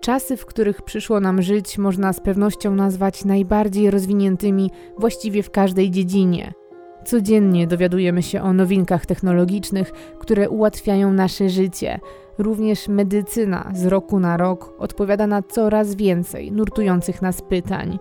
[0.00, 5.90] Czasy, w których przyszło nam żyć, można z pewnością nazwać najbardziej rozwiniętymi właściwie w każdej
[5.90, 6.52] dziedzinie.
[7.04, 12.00] Codziennie dowiadujemy się o nowinkach technologicznych, które ułatwiają nasze życie.
[12.38, 17.98] Również medycyna z roku na rok odpowiada na coraz więcej nurtujących nas pytań.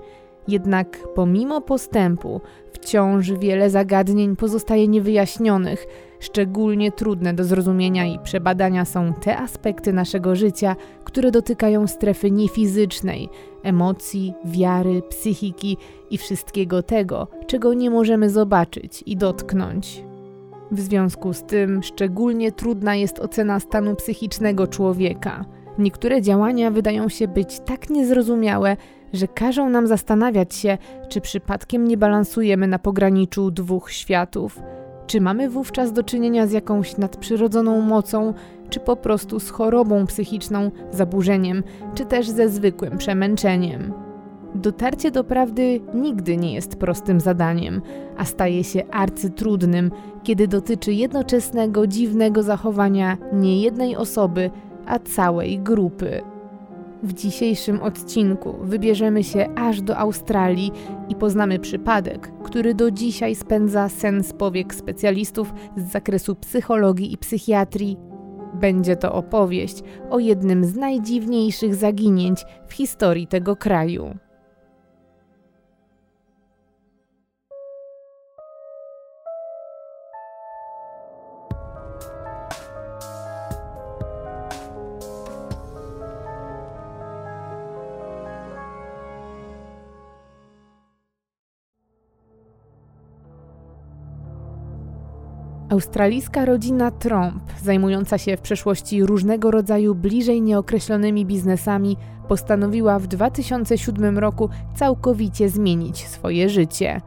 [0.50, 2.42] Jednak pomimo postępu,
[2.72, 5.88] wciąż wiele zagadnień pozostaje niewyjaśnionych.
[6.20, 13.30] Szczególnie trudne do zrozumienia i przebadania są te aspekty naszego życia, które dotykają strefy niefizycznej,
[13.64, 15.78] emocji, wiary, psychiki
[16.10, 20.04] i wszystkiego tego, czego nie możemy zobaczyć i dotknąć.
[20.72, 25.46] W związku z tym szczególnie trudna jest ocena stanu psychicznego człowieka.
[25.78, 28.78] Niektóre działania wydają się być tak niezrozumiałe,
[29.14, 30.78] że każą nam zastanawiać się,
[31.10, 34.60] czy przypadkiem nie balansujemy na pograniczu dwóch światów.
[35.08, 38.34] Czy mamy wówczas do czynienia z jakąś nadprzyrodzoną mocą,
[38.70, 41.64] czy po prostu z chorobą psychiczną, zaburzeniem,
[41.96, 43.94] czy też ze zwykłym przemęczeniem?
[44.56, 47.82] Dotarcie do prawdy nigdy nie jest prostym zadaniem,
[48.18, 49.92] a staje się arcytrudnym,
[50.24, 54.52] kiedy dotyczy jednoczesnego dziwnego zachowania nie jednej osoby,
[54.86, 56.22] a całej grupy.
[57.04, 60.72] W dzisiejszym odcinku wybierzemy się aż do Australii
[61.10, 67.18] i poznamy przypadek, który do dzisiaj spędza sen z powiek specjalistów z zakresu psychologii i
[67.18, 67.98] psychiatrii.
[68.54, 74.16] Będzie to opowieść o jednym z najdziwniejszych zaginięć w historii tego kraju.
[95.80, 104.18] Australijska rodzina Trump, zajmująca się w przeszłości różnego rodzaju bliżej nieokreślonymi biznesami, postanowiła w 2007
[104.18, 107.02] roku całkowicie zmienić swoje życie.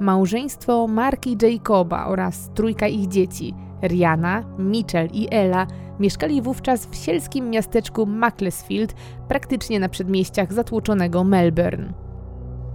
[0.00, 5.66] Małżeństwo Mark i Jacoba oraz trójka ich dzieci, Rihanna, Mitchell i Ella,
[6.00, 8.94] mieszkali wówczas w sielskim miasteczku Macclesfield,
[9.28, 12.03] praktycznie na przedmieściach zatłoczonego Melbourne.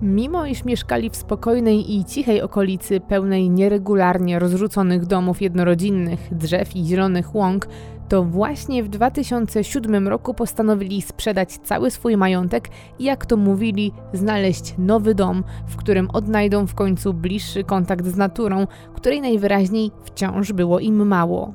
[0.01, 6.85] Mimo iż mieszkali w spokojnej i cichej okolicy pełnej nieregularnie rozrzuconych domów jednorodzinnych, drzew i
[6.85, 7.67] zielonych łąk,
[8.09, 14.75] to właśnie w 2007 roku postanowili sprzedać cały swój majątek i, jak to mówili, znaleźć
[14.77, 20.79] nowy dom, w którym odnajdą w końcu bliższy kontakt z naturą, której najwyraźniej wciąż było
[20.79, 21.53] im mało.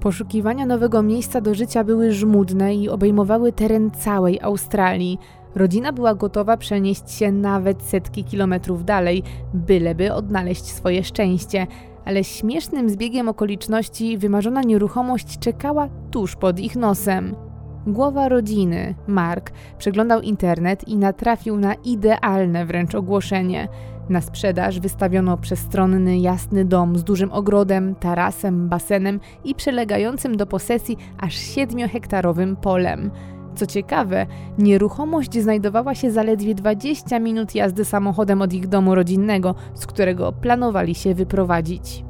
[0.00, 5.18] Poszukiwania nowego miejsca do życia były żmudne i obejmowały teren całej Australii.
[5.56, 9.22] Rodzina była gotowa przenieść się nawet setki kilometrów dalej,
[9.54, 11.66] byleby odnaleźć swoje szczęście,
[12.04, 17.36] ale śmiesznym zbiegiem okoliczności wymarzona nieruchomość czekała tuż pod ich nosem.
[17.86, 23.68] Głowa rodziny, Mark, przeglądał internet i natrafił na idealne wręcz ogłoszenie.
[24.08, 30.96] Na sprzedaż wystawiono przestronny, jasny dom z dużym ogrodem, tarasem, basenem i przylegającym do posesji
[31.18, 33.10] aż 7-hektarowym polem.
[33.56, 34.26] Co ciekawe,
[34.58, 40.94] nieruchomość znajdowała się zaledwie 20 minut jazdy samochodem od ich domu rodzinnego, z którego planowali
[40.94, 42.04] się wyprowadzić.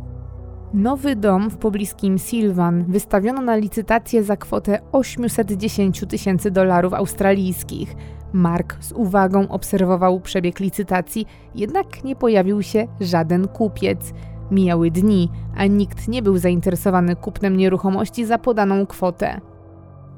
[0.74, 7.94] Nowy dom w pobliskim Silvan wystawiono na licytację za kwotę 810 tysięcy dolarów australijskich.
[8.32, 14.12] Mark z uwagą obserwował przebieg licytacji, jednak nie pojawił się żaden kupiec.
[14.50, 19.40] Mijały dni, a nikt nie był zainteresowany kupnem nieruchomości za podaną kwotę.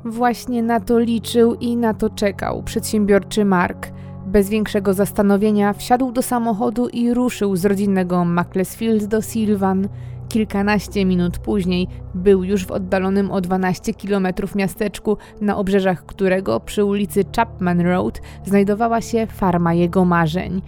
[0.04, 3.88] Właśnie na to liczył i na to czekał przedsiębiorczy Mark.
[4.26, 9.88] Bez większego zastanowienia wsiadł do samochodu i ruszył z rodzinnego Macclesfield do Silvan.
[10.28, 16.84] Kilkanaście minut później był już w oddalonym o 12 km miasteczku, na obrzeżach którego przy
[16.84, 20.62] ulicy Chapman Road znajdowała się farma jego marzeń.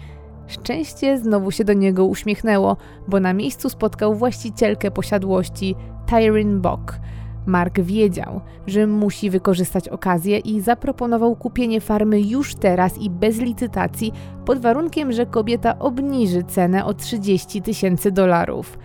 [0.47, 2.77] Szczęście znowu się do niego uśmiechnęło,
[3.09, 5.75] bo na miejscu spotkał właścicielkę posiadłości,
[6.07, 7.01] Tyrene Bock.
[7.47, 14.13] Mark wiedział, że musi wykorzystać okazję i zaproponował kupienie farmy już teraz i bez licytacji,
[14.45, 18.79] pod warunkiem, że kobieta obniży cenę o 30 tysięcy dolarów.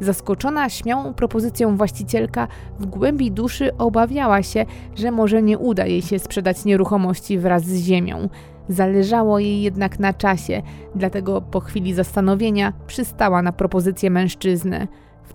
[0.00, 2.48] Zaskoczona śmiałą propozycją właścicielka,
[2.78, 7.76] w głębi duszy obawiała się, że może nie uda jej się sprzedać nieruchomości wraz z
[7.76, 8.28] ziemią.
[8.68, 10.62] Zależało jej jednak na czasie,
[10.94, 14.88] dlatego po chwili zastanowienia przystała na propozycję mężczyzny.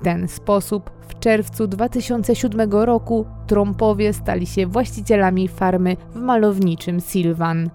[0.04, 7.70] Ten sposób w czerwcu 2007 roku Trompowie stali się właścicielami farmy w malowniczym Silvan.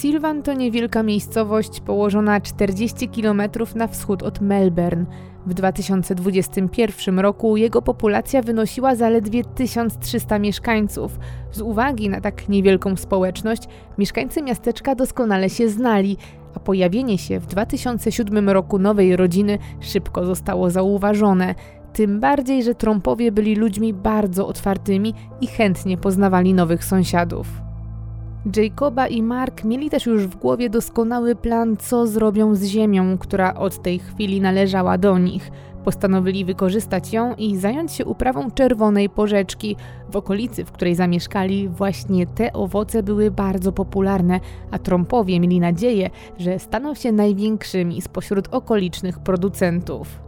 [0.00, 3.42] Silvan to niewielka miejscowość położona 40 km
[3.74, 5.06] na wschód od Melbourne.
[5.46, 11.18] W 2021 roku jego populacja wynosiła zaledwie 1300 mieszkańców.
[11.52, 13.62] Z uwagi na tak niewielką społeczność,
[13.98, 16.16] mieszkańcy miasteczka doskonale się znali,
[16.56, 21.54] a pojawienie się w 2007 roku nowej rodziny szybko zostało zauważone.
[21.92, 27.46] Tym bardziej, że Trumpowie byli ludźmi bardzo otwartymi i chętnie poznawali nowych sąsiadów.
[28.56, 33.54] Jacoba i Mark mieli też już w głowie doskonały plan, co zrobią z ziemią, która
[33.54, 35.50] od tej chwili należała do nich.
[35.86, 39.76] Postanowili wykorzystać ją i zająć się uprawą czerwonej porzeczki.
[40.10, 44.40] W okolicy, w której zamieszkali, właśnie te owoce były bardzo popularne,
[44.70, 50.20] a Trumpowie mieli nadzieję, że staną się największymi spośród okolicznych producentów.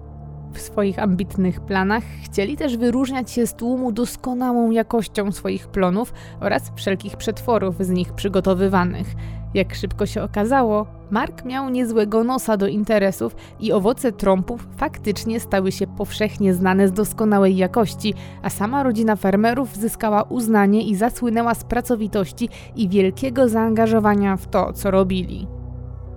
[0.53, 6.73] W swoich ambitnych planach chcieli też wyróżniać się z tłumu doskonałą jakością swoich plonów oraz
[6.77, 9.15] wszelkich przetworów z nich przygotowywanych.
[9.55, 15.73] Jak szybko się okazało, Mark miał niezłego nosa do interesów i owoce trąpów faktycznie stały
[15.73, 21.65] się powszechnie znane z doskonałej jakości, a sama rodzina farmerów zyskała uznanie i zasłynęła z
[21.65, 25.58] pracowitości i wielkiego zaangażowania w to, co robili.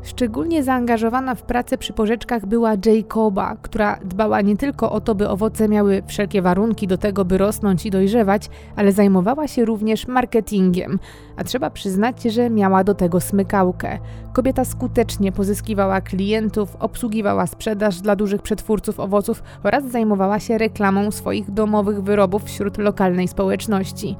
[0.03, 5.30] Szczególnie zaangażowana w pracę przy porzeczkach była Jacoba, która dbała nie tylko o to, by
[5.30, 11.00] owoce miały wszelkie warunki do tego, by rosnąć i dojrzewać, ale zajmowała się również marketingiem.
[11.36, 14.00] A trzeba przyznać, że miała do tego smykałkę.
[14.33, 21.51] Kobieta skutecznie pozyskiwała klientów, obsługiwała sprzedaż dla dużych przetwórców owoców oraz zajmowała się reklamą swoich
[21.51, 24.15] domowych wyrobów wśród lokalnej społeczności.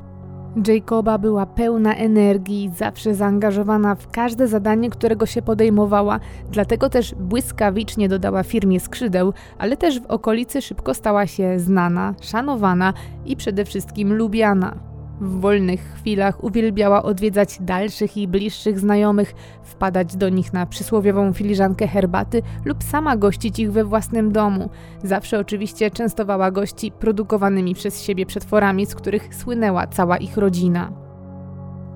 [0.68, 6.20] Jacoba była pełna energii, zawsze zaangażowana w każde zadanie, którego się podejmowała,
[6.52, 12.94] dlatego też błyskawicznie dodała firmie skrzydeł, ale też w okolicy szybko stała się znana, szanowana
[13.26, 14.91] i przede wszystkim lubiana.
[15.22, 19.34] W wolnych chwilach uwielbiała odwiedzać dalszych i bliższych znajomych,
[19.64, 24.70] wpadać do nich na przysłowiową filiżankę herbaty lub sama gościć ich we własnym domu.
[25.04, 30.92] Zawsze oczywiście częstowała gości produkowanymi przez siebie przetworami, z których słynęła cała ich rodzina.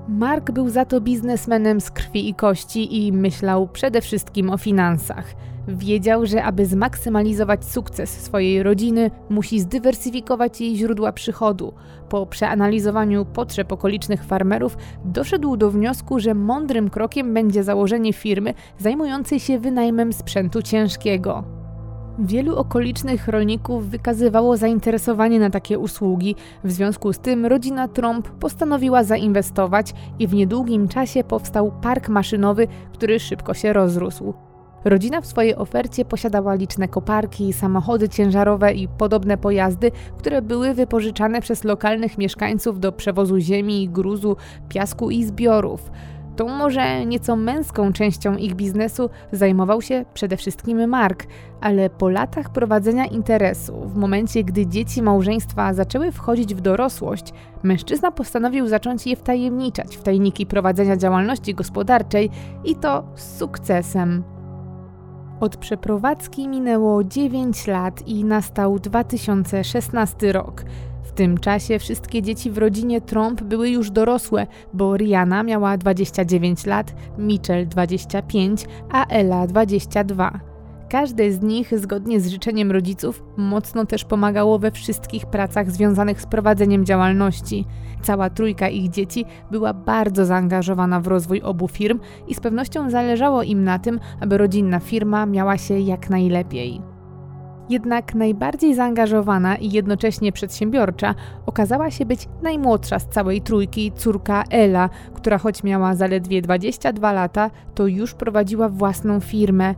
[0.07, 5.25] Mark był za to biznesmenem z krwi i kości i myślał przede wszystkim o finansach.
[5.67, 11.73] Wiedział, że aby zmaksymalizować sukces swojej rodziny, musi zdywersyfikować jej źródła przychodu.
[12.09, 19.39] Po przeanalizowaniu potrzeb okolicznych farmerów, doszedł do wniosku, że mądrym krokiem będzie założenie firmy zajmującej
[19.39, 21.43] się wynajmem sprzętu ciężkiego.
[22.19, 29.03] Wielu okolicznych rolników wykazywało zainteresowanie na takie usługi, w związku z tym rodzina Trump postanowiła
[29.03, 34.33] zainwestować i w niedługim czasie powstał park maszynowy, który szybko się rozrósł.
[34.85, 41.41] Rodzina w swojej ofercie posiadała liczne koparki, samochody ciężarowe i podobne pojazdy, które były wypożyczane
[41.41, 44.37] przez lokalnych mieszkańców do przewozu ziemi, gruzu,
[44.69, 45.91] piasku i zbiorów.
[46.35, 51.27] Tą może nieco męską częścią ich biznesu zajmował się przede wszystkim Mark,
[51.61, 57.33] ale po latach prowadzenia interesu, w momencie gdy dzieci małżeństwa zaczęły wchodzić w dorosłość,
[57.63, 62.29] mężczyzna postanowił zacząć je wtajemniczać w tajniki prowadzenia działalności gospodarczej
[62.63, 64.34] i to z sukcesem.
[65.45, 70.63] Od przeprowadzki minęło 9 lat i nastał 2016 rok.
[71.03, 76.65] W tym czasie wszystkie dzieci w rodzinie Trump były już dorosłe, bo Rihanna miała 29
[76.65, 80.54] lat, Mitchell 25, a Ella 22.
[80.89, 86.25] Każde z nich, zgodnie z życzeniem rodziców, mocno też pomagało we wszystkich pracach związanych z
[86.25, 87.65] prowadzeniem działalności.
[88.03, 93.43] Cała trójka ich dzieci była bardzo zaangażowana w rozwój obu firm i z pewnością zależało
[93.43, 96.81] im na tym, aby rodzinna firma miała się jak najlepiej.
[97.69, 101.15] Jednak najbardziej zaangażowana i jednocześnie przedsiębiorcza
[101.45, 107.51] okazała się być najmłodsza z całej trójki, córka Ela, która choć miała zaledwie 22 lata,
[107.75, 109.75] to już prowadziła własną firmę.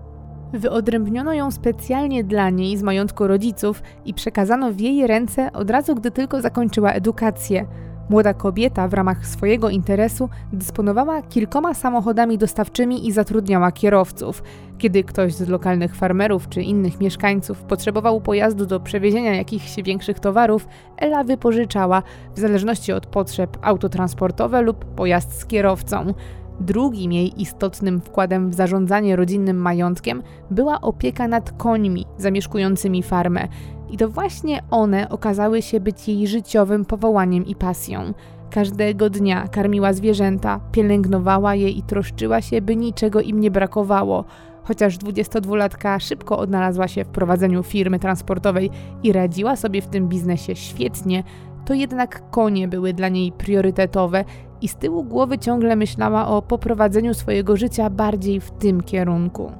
[0.53, 5.95] Wyodrębniono ją specjalnie dla niej z majątku rodziców i przekazano w jej ręce od razu,
[5.95, 7.65] gdy tylko zakończyła edukację.
[8.09, 14.43] Młoda kobieta w ramach swojego interesu dysponowała kilkoma samochodami dostawczymi i zatrudniała kierowców.
[14.77, 20.67] Kiedy ktoś z lokalnych farmerów czy innych mieszkańców potrzebował pojazdu do przewiezienia jakichś większych towarów,
[20.97, 22.03] Ela wypożyczała,
[22.35, 26.13] w zależności od potrzeb, autotransportowe lub pojazd z kierowcą.
[26.59, 33.47] Drugim jej istotnym wkładem w zarządzanie rodzinnym majątkiem była opieka nad końmi zamieszkującymi farmę.
[33.89, 38.13] I to właśnie one okazały się być jej życiowym powołaniem i pasją.
[38.49, 44.25] Każdego dnia karmiła zwierzęta, pielęgnowała je i troszczyła się, by niczego im nie brakowało.
[44.63, 48.69] Chociaż 22-latka szybko odnalazła się w prowadzeniu firmy transportowej
[49.03, 51.23] i radziła sobie w tym biznesie świetnie,
[51.65, 54.25] to jednak konie były dla niej priorytetowe
[54.61, 59.51] i z tyłu głowy ciągle myślała o poprowadzeniu swojego życia bardziej w tym kierunku.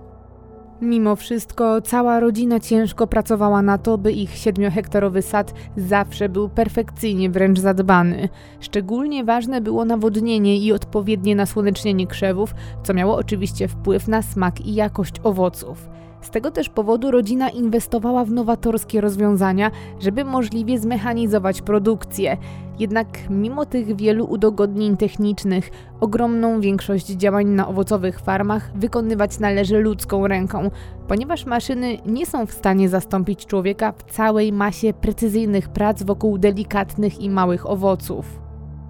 [0.82, 7.30] Mimo wszystko cała rodzina ciężko pracowała na to, by ich siedmiohektarowy sad zawsze był perfekcyjnie
[7.30, 8.30] wręcz zadbany.
[8.60, 14.76] Szczególnie ważne było nawodnienie i odpowiednie nasłonecznienie krzewów, co miało oczywiście wpływ na smak i
[14.76, 15.90] jakość owoców.
[16.22, 22.38] Z tego też powodu rodzina inwestowała w nowatorskie rozwiązania, żeby możliwie zmechanizować produkcję.
[22.80, 25.70] Jednak mimo tych wielu udogodnień technicznych,
[26.00, 30.72] ogromną większość działań na owocowych farmach wykonywać należy ludzką ręką,
[31.08, 37.20] ponieważ maszyny nie są w stanie zastąpić człowieka w całej masie precyzyjnych prac wokół delikatnych
[37.20, 38.47] i małych owoców.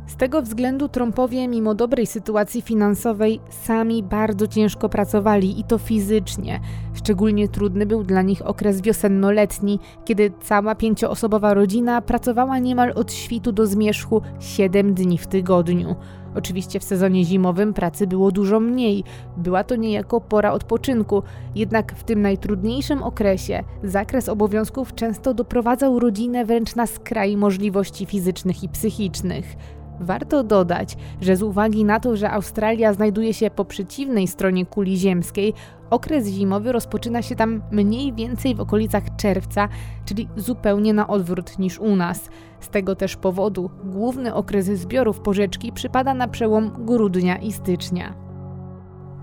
[0.08, 6.60] Z tego względu Trumpowie, mimo dobrej sytuacji finansowej, sami bardzo ciężko pracowali i to fizycznie.
[6.94, 13.52] Szczególnie trudny był dla nich okres wiosennoletni, kiedy cała pięcioosobowa rodzina pracowała niemal od świtu
[13.52, 15.96] do zmierzchu 7 dni w tygodniu.
[16.36, 19.04] Oczywiście w sezonie zimowym pracy było dużo mniej,
[19.38, 21.24] była to niejako pora odpoczynku,
[21.56, 28.64] jednak w tym najtrudniejszym okresie zakres obowiązków często doprowadzał rodzinę wręcz na skraj możliwości fizycznych
[28.64, 29.56] i psychicznych.
[30.00, 34.98] Warto dodać, że z uwagi na to, że Australia znajduje się po przeciwnej stronie kuli
[34.98, 35.54] ziemskiej,
[35.90, 39.70] okres zimowy rozpoczyna się tam mniej więcej w okolicach czerwca,
[40.06, 42.30] czyli zupełnie na odwrót niż u nas.
[42.60, 48.27] Z tego też powodu główny okres zbiorów porzeczki przypada na przełom grudnia i stycznia.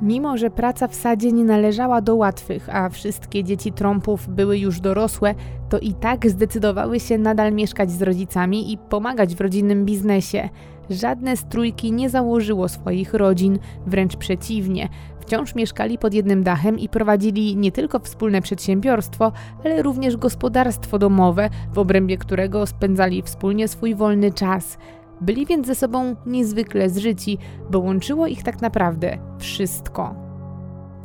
[0.02, 4.80] Mimo, że praca w sadzie nie należała do łatwych, a wszystkie dzieci trąpów były już
[4.80, 5.34] dorosłe,
[5.68, 10.48] to i tak zdecydowały się nadal mieszkać z rodzicami i pomagać w rodzinnym biznesie.
[10.90, 14.88] Żadne z trójki nie założyło swoich rodzin, wręcz przeciwnie.
[15.20, 19.32] Wciąż mieszkali pod jednym dachem i prowadzili nie tylko wspólne przedsiębiorstwo,
[19.64, 24.78] ale również gospodarstwo domowe, w obrębie którego spędzali wspólnie swój wolny czas.
[25.20, 27.38] Byli więc ze sobą niezwykle zżyci,
[27.70, 30.24] bo łączyło ich tak naprawdę wszystko.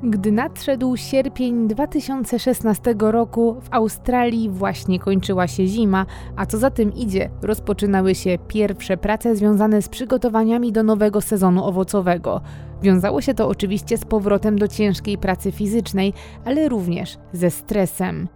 [0.03, 6.93] Gdy nadszedł sierpień 2016 roku, w Australii właśnie kończyła się zima, a co za tym
[6.93, 12.41] idzie, rozpoczynały się pierwsze prace związane z przygotowaniami do nowego sezonu owocowego.
[12.81, 16.13] Wiązało się to oczywiście z powrotem do ciężkiej pracy fizycznej,
[16.45, 18.27] ale również ze stresem.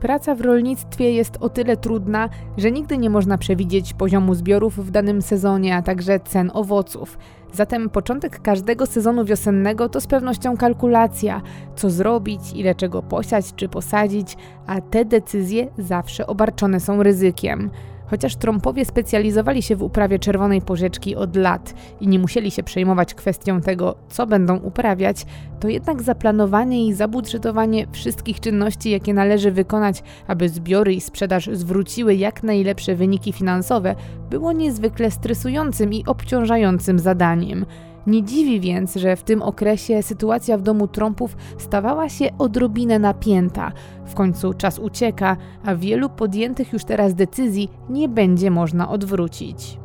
[0.00, 4.90] Praca w rolnictwie jest o tyle trudna, że nigdy nie można przewidzieć poziomu zbiorów w
[4.90, 7.18] danym sezonie, a także cen owoców.
[7.52, 11.42] Zatem początek każdego sezonu wiosennego to z pewnością kalkulacja,
[11.76, 14.36] co zrobić, ile czego posiać czy posadzić,
[14.66, 17.70] a te decyzje zawsze obarczone są ryzykiem.
[18.10, 23.14] Chociaż Trumpowie specjalizowali się w uprawie czerwonej porzeczki od lat i nie musieli się przejmować
[23.14, 25.26] kwestią tego, co będą uprawiać,
[25.60, 32.14] to jednak zaplanowanie i zabudżetowanie wszystkich czynności, jakie należy wykonać, aby zbiory i sprzedaż zwróciły
[32.14, 33.94] jak najlepsze wyniki finansowe,
[34.30, 37.66] było niezwykle stresującym i obciążającym zadaniem.
[38.08, 43.72] Nie dziwi więc, że w tym okresie sytuacja w domu Trumpów stawała się odrobinę napięta.
[44.06, 49.78] W końcu czas ucieka, a wielu podjętych już teraz decyzji nie będzie można odwrócić.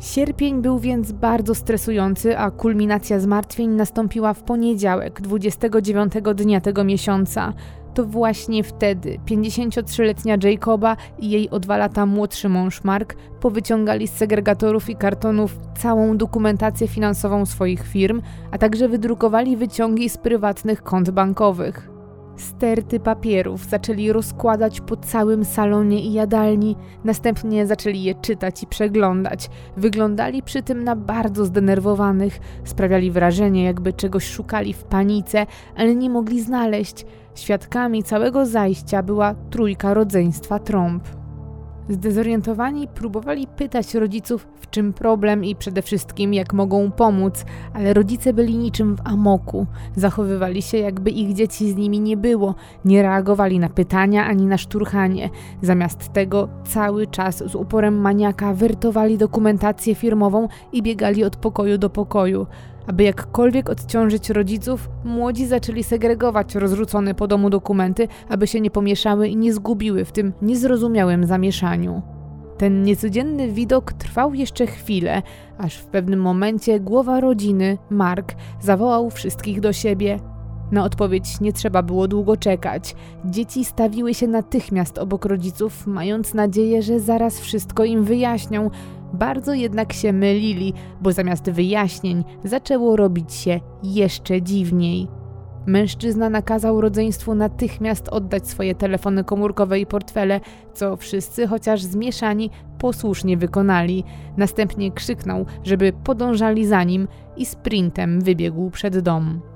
[0.00, 7.52] Sierpień był więc bardzo stresujący, a kulminacja zmartwień nastąpiła w poniedziałek, 29 dnia tego miesiąca.
[7.94, 14.12] To właśnie wtedy 53-letnia Jacoba i jej o dwa lata młodszy mąż Mark powyciągali z
[14.12, 21.10] segregatorów i kartonów całą dokumentację finansową swoich firm, a także wydrukowali wyciągi z prywatnych kont
[21.10, 21.92] bankowych.
[22.36, 29.50] Sterty papierów zaczęli rozkładać po całym salonie i jadalni, następnie zaczęli je czytać i przeglądać.
[29.76, 35.46] Wyglądali przy tym na bardzo zdenerwowanych, sprawiali wrażenie, jakby czegoś szukali w panice,
[35.76, 37.06] ale nie mogli znaleźć.
[37.34, 41.02] Świadkami całego zajścia była trójka rodzeństwa trąb.
[41.88, 48.32] Zdezorientowani próbowali pytać rodziców, w czym problem i przede wszystkim jak mogą pomóc, ale rodzice
[48.32, 49.66] byli niczym w amoku.
[49.96, 54.58] Zachowywali się, jakby ich dzieci z nimi nie było, nie reagowali na pytania ani na
[54.58, 55.30] szturchanie.
[55.62, 61.90] Zamiast tego cały czas z uporem maniaka wertowali dokumentację firmową i biegali od pokoju do
[61.90, 62.46] pokoju.
[62.86, 69.28] Aby jakkolwiek odciążyć rodziców, młodzi zaczęli segregować rozrzucone po domu dokumenty, aby się nie pomieszały
[69.28, 72.02] i nie zgubiły w tym niezrozumiałym zamieszaniu.
[72.58, 75.22] Ten niecodzienny widok trwał jeszcze chwilę,
[75.58, 80.18] aż w pewnym momencie głowa rodziny, Mark, zawołał wszystkich do siebie.
[80.72, 82.94] Na odpowiedź nie trzeba było długo czekać.
[83.24, 88.70] Dzieci stawiły się natychmiast obok rodziców, mając nadzieję, że zaraz wszystko im wyjaśnią,
[89.12, 95.08] bardzo jednak się mylili, bo zamiast wyjaśnień zaczęło robić się jeszcze dziwniej.
[95.66, 100.40] Mężczyzna nakazał rodzeństwu natychmiast oddać swoje telefony komórkowe i portfele,
[100.74, 104.04] co wszyscy, chociaż zmieszani, posłusznie wykonali.
[104.36, 109.51] Następnie krzyknął, żeby podążali za nim i sprintem wybiegł przed dom.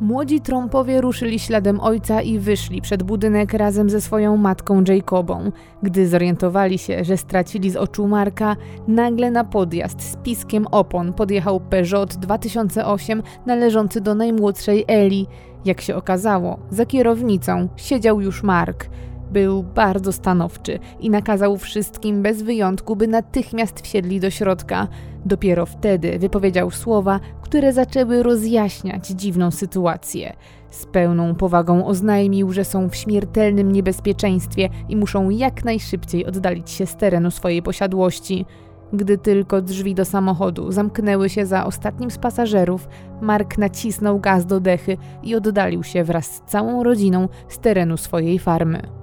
[0.00, 5.52] Młodzi Trumpowie ruszyli śladem ojca i wyszli przed budynek razem ze swoją matką Jacobą.
[5.82, 8.56] Gdy zorientowali się, że stracili z oczu Marka,
[8.88, 15.26] nagle na podjazd z piskiem opon podjechał Peugeot 2008 należący do najmłodszej Eli.
[15.64, 18.88] Jak się okazało, za kierownicą siedział już Mark.
[19.32, 24.88] Był bardzo stanowczy i nakazał wszystkim bez wyjątku, by natychmiast wsiedli do środka.
[25.26, 30.36] Dopiero wtedy wypowiedział słowa, które zaczęły rozjaśniać dziwną sytuację.
[30.70, 36.86] Z pełną powagą oznajmił, że są w śmiertelnym niebezpieczeństwie i muszą jak najszybciej oddalić się
[36.86, 38.46] z terenu swojej posiadłości.
[38.92, 42.88] Gdy tylko drzwi do samochodu zamknęły się za ostatnim z pasażerów,
[43.20, 48.38] Mark nacisnął gaz do dechy i oddalił się wraz z całą rodziną z terenu swojej
[48.38, 48.99] farmy.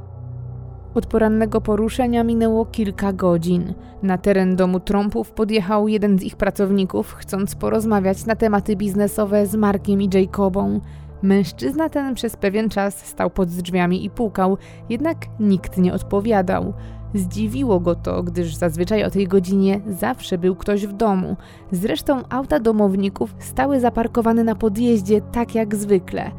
[0.97, 3.73] Od porannego poruszenia minęło kilka godzin.
[4.03, 9.55] Na teren domu Trumpów podjechał jeden z ich pracowników, chcąc porozmawiać na tematy biznesowe z
[9.55, 10.79] Markiem i Jacobą.
[11.21, 14.57] Mężczyzna ten przez pewien czas stał pod drzwiami i pukał,
[14.89, 16.73] jednak nikt nie odpowiadał.
[17.13, 21.35] Zdziwiło go to, gdyż zazwyczaj o tej godzinie zawsze był ktoś w domu.
[21.71, 26.31] Zresztą auta domowników stały zaparkowane na podjeździe tak jak zwykle.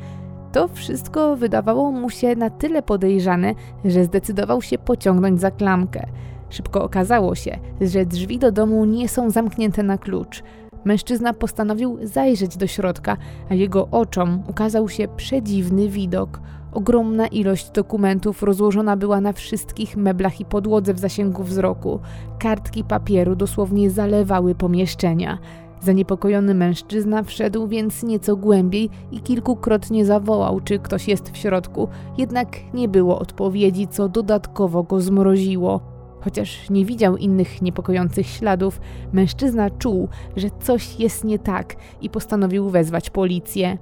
[0.58, 6.06] To wszystko wydawało mu się na tyle podejrzane, że zdecydował się pociągnąć za klamkę.
[6.50, 10.42] Szybko okazało się, że drzwi do domu nie są zamknięte na klucz.
[10.84, 13.16] Mężczyzna postanowił zajrzeć do środka,
[13.50, 16.40] a jego oczom ukazał się przedziwny widok.
[16.72, 22.00] Ogromna ilość dokumentów rozłożona była na wszystkich meblach i podłodze w zasięgu wzroku.
[22.38, 25.38] Kartki papieru dosłownie zalewały pomieszczenia.
[25.80, 32.48] Zaniepokojony mężczyzna wszedł więc nieco głębiej i kilkukrotnie zawołał, czy ktoś jest w środku, jednak
[32.74, 35.80] nie było odpowiedzi, co dodatkowo go zmroziło.
[36.20, 38.80] Chociaż nie widział innych niepokojących śladów,
[39.12, 43.78] mężczyzna czuł, że coś jest nie tak i postanowił wezwać policję.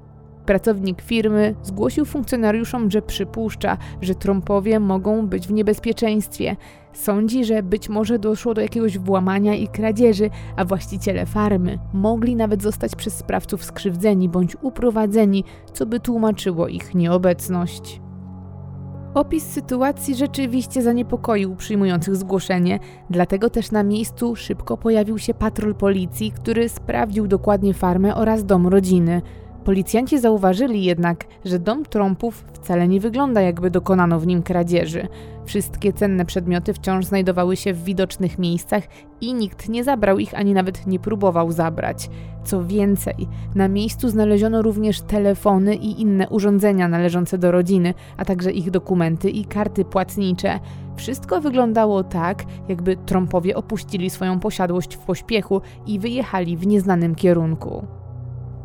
[0.47, 6.57] Pracownik firmy zgłosił funkcjonariuszom, że przypuszcza, że trąpowie mogą być w niebezpieczeństwie.
[6.93, 12.63] Sądzi, że być może doszło do jakiegoś włamania i kradzieży, a właściciele farmy mogli nawet
[12.63, 18.01] zostać przez sprawców skrzywdzeni bądź uprowadzeni, co by tłumaczyło ich nieobecność.
[19.15, 22.79] Opis sytuacji rzeczywiście zaniepokoił przyjmujących zgłoszenie,
[23.11, 28.67] dlatego też na miejscu szybko pojawił się patrol policji, który sprawdził dokładnie farmę oraz dom
[28.67, 29.23] rodziny.
[29.67, 35.09] Policjanci zauważyli jednak, że dom Trumpów wcale nie wygląda jakby dokonano w nim kradzieży.
[35.45, 38.85] Wszystkie cenne przedmioty wciąż znajdowały się w widocznych miejscach
[39.21, 42.11] i nikt nie zabrał ich ani nawet nie próbował zabrać.
[42.45, 48.53] Co więcej, na miejscu znaleziono również telefony i inne urządzenia należące do rodziny, a także
[48.53, 50.61] ich dokumenty i karty płatnicze.
[50.97, 58.06] Wszystko wyglądało tak, jakby Trumpowie opuścili swoją posiadłość w pośpiechu i wyjechali w nieznanym kierunku.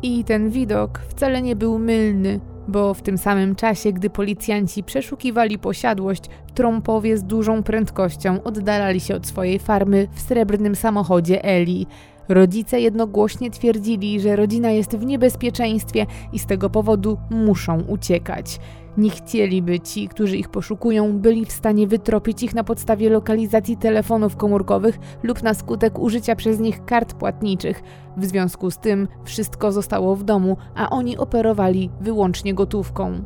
[0.02, 5.58] I ten widok wcale nie był mylny, bo w tym samym czasie, gdy policjanci przeszukiwali
[5.58, 6.22] posiadłość,
[6.54, 11.86] trąpowie z dużą prędkością oddalali się od swojej farmy w srebrnym samochodzie Eli.
[12.28, 18.58] Rodzice jednogłośnie twierdzili, że rodzina jest w niebezpieczeństwie i z tego powodu muszą uciekać.
[18.96, 24.36] Nie chcieliby ci, którzy ich poszukują, byli w stanie wytropić ich na podstawie lokalizacji telefonów
[24.36, 27.82] komórkowych lub na skutek użycia przez nich kart płatniczych.
[28.16, 33.22] W związku z tym wszystko zostało w domu, a oni operowali wyłącznie gotówką.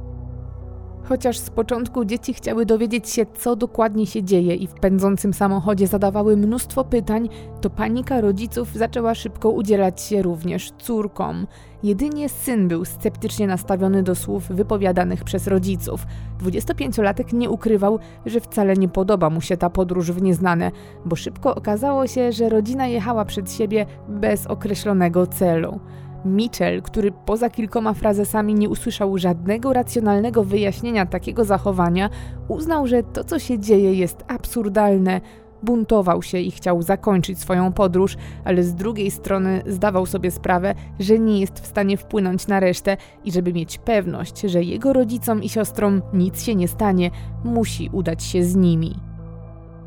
[1.09, 5.87] Chociaż z początku dzieci chciały dowiedzieć się, co dokładnie się dzieje i w pędzącym samochodzie
[5.87, 7.29] zadawały mnóstwo pytań,
[7.61, 11.47] to panika rodziców zaczęła szybko udzielać się również córkom.
[11.87, 16.07] Jedynie syn był sceptycznie nastawiony do słów wypowiadanych przez rodziców.
[16.43, 20.71] 25-latek nie ukrywał, że wcale nie podoba mu się ta podróż w nieznane,
[21.05, 25.81] bo szybko okazało się, że rodzina jechała przed siebie bez określonego celu.
[26.25, 32.11] Mitchell, który poza kilkoma frazesami nie usłyszał żadnego racjonalnego wyjaśnienia takiego zachowania,
[32.49, 35.21] uznał, że to, co się dzieje, jest absurdalne.
[35.63, 41.19] Buntował się i chciał zakończyć swoją podróż, ale z drugiej strony zdawał sobie sprawę, że
[41.19, 45.49] nie jest w stanie wpłynąć na resztę i żeby mieć pewność, że jego rodzicom i
[45.49, 47.11] siostrom nic się nie stanie,
[47.45, 48.97] musi udać się z nimi.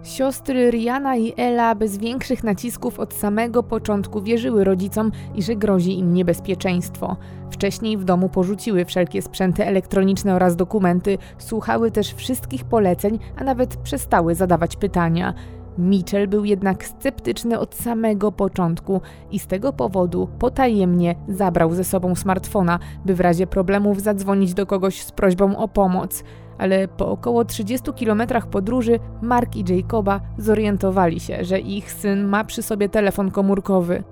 [0.03, 5.99] Siostry Riana i Ela bez większych nacisków od samego początku wierzyły rodzicom i że grozi
[5.99, 7.17] im niebezpieczeństwo.
[7.51, 13.77] Wcześniej w domu porzuciły wszelkie sprzęty elektroniczne oraz dokumenty, słuchały też wszystkich poleceń, a nawet
[13.77, 15.33] przestały zadawać pytania.
[15.79, 22.15] Mitchell był jednak sceptyczny od samego początku i z tego powodu potajemnie zabrał ze sobą
[22.15, 26.23] smartfona, by w razie problemów zadzwonić do kogoś z prośbą o pomoc
[26.59, 32.43] ale po około 30 kilometrach podróży Mark i Jacoba zorientowali się, że ich syn ma
[32.43, 34.03] przy sobie telefon komórkowy.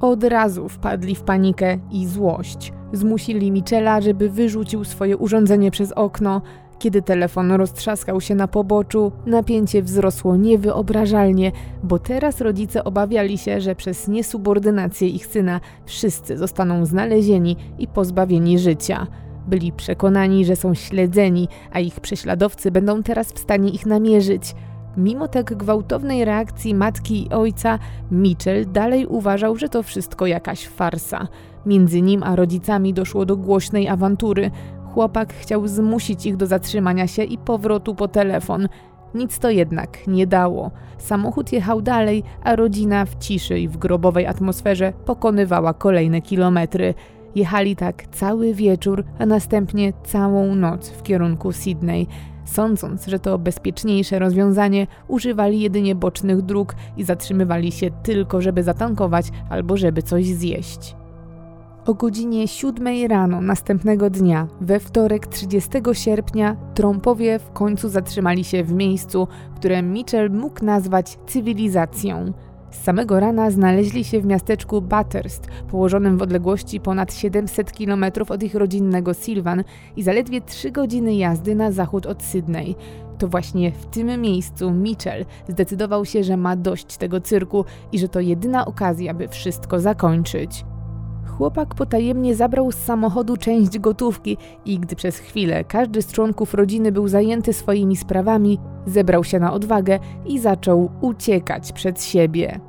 [0.00, 2.72] Od razu wpadli w panikę i złość.
[2.92, 6.42] Zmusili Michela, żeby wyrzucił swoje urządzenie przez okno.
[6.80, 13.74] Kiedy telefon roztrzaskał się na poboczu, napięcie wzrosło niewyobrażalnie, bo teraz rodzice obawiali się, że
[13.74, 19.06] przez niesubordynację ich syna wszyscy zostaną znalezieni i pozbawieni życia.
[19.48, 24.54] Byli przekonani, że są śledzeni, a ich prześladowcy będą teraz w stanie ich namierzyć.
[24.96, 27.78] Mimo tak gwałtownej reakcji matki i ojca,
[28.10, 31.28] Mitchell dalej uważał, że to wszystko jakaś farsa.
[31.66, 34.50] Między nim a rodzicami doszło do głośnej awantury.
[34.94, 38.68] Chłopak chciał zmusić ich do zatrzymania się i powrotu po telefon.
[39.14, 40.70] Nic to jednak nie dało.
[40.98, 46.94] Samochód jechał dalej, a rodzina w ciszy i w grobowej atmosferze pokonywała kolejne kilometry.
[47.34, 52.06] Jechali tak cały wieczór, a następnie całą noc w kierunku Sydney.
[52.44, 59.26] Sądząc, że to bezpieczniejsze rozwiązanie, używali jedynie bocznych dróg i zatrzymywali się tylko, żeby zatankować
[59.50, 60.99] albo żeby coś zjeść.
[61.86, 68.64] O godzinie 7 rano następnego dnia, we wtorek 30 sierpnia, trąpowie w końcu zatrzymali się
[68.64, 72.32] w miejscu, które Mitchell mógł nazwać cywilizacją.
[72.70, 78.42] Z samego rana znaleźli się w miasteczku Bathurst, położonym w odległości ponad 700 km od
[78.42, 79.64] ich rodzinnego Sylvan
[79.96, 82.76] i zaledwie 3 godziny jazdy na zachód od Sydney.
[83.18, 88.08] To właśnie w tym miejscu Mitchell zdecydował się, że ma dość tego cyrku i że
[88.08, 90.64] to jedyna okazja, by wszystko zakończyć.
[91.36, 96.92] Chłopak potajemnie zabrał z samochodu część gotówki i gdy przez chwilę każdy z członków rodziny
[96.92, 102.60] był zajęty swoimi sprawami, zebrał się na odwagę i zaczął uciekać przed siebie.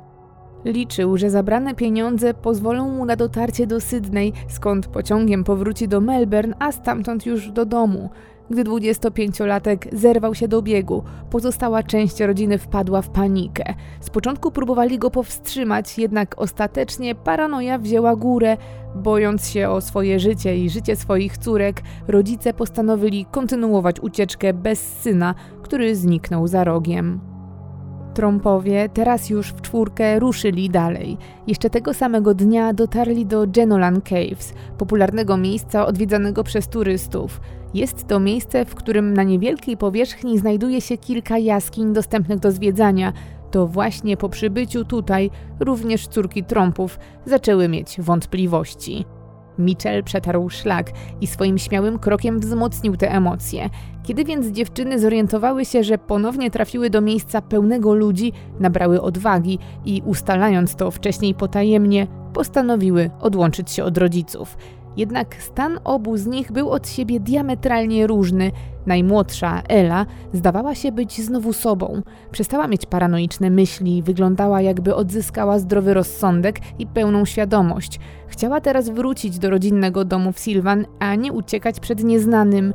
[0.64, 6.54] Liczył, że zabrane pieniądze pozwolą mu na dotarcie do Sydney, skąd pociągiem powróci do Melbourne,
[6.58, 8.10] a stamtąd już do domu.
[8.52, 13.74] Gdy 25-latek zerwał się do biegu, pozostała część rodziny wpadła w panikę.
[14.00, 18.56] Z początku próbowali go powstrzymać, jednak ostatecznie paranoja wzięła górę.
[18.94, 25.34] Bojąc się o swoje życie i życie swoich córek, rodzice postanowili kontynuować ucieczkę bez syna,
[25.62, 27.20] który zniknął za rogiem.
[28.14, 31.18] Trompowie teraz już w czwórkę ruszyli dalej.
[31.46, 37.40] Jeszcze tego samego dnia dotarli do Genolan Caves, popularnego miejsca odwiedzanego przez turystów.
[37.74, 43.12] Jest to miejsce, w którym na niewielkiej powierzchni znajduje się kilka jaskiń dostępnych do zwiedzania.
[43.50, 45.30] To właśnie po przybyciu tutaj
[45.60, 49.04] również córki trąpów zaczęły mieć wątpliwości.
[49.58, 53.70] Mitchell przetarł szlak i swoim śmiałym krokiem wzmocnił te emocje.
[54.02, 60.02] Kiedy więc dziewczyny zorientowały się, że ponownie trafiły do miejsca pełnego ludzi, nabrały odwagi i
[60.04, 64.56] ustalając to wcześniej potajemnie, postanowiły odłączyć się od rodziców.
[64.96, 68.52] Jednak stan obu z nich był od siebie diametralnie różny.
[68.86, 72.02] Najmłodsza, Ela, zdawała się być znowu sobą.
[72.30, 78.00] Przestała mieć paranoiczne myśli, wyglądała jakby odzyskała zdrowy rozsądek i pełną świadomość.
[78.26, 82.74] Chciała teraz wrócić do rodzinnego domu w Silvan, a nie uciekać przed nieznanym.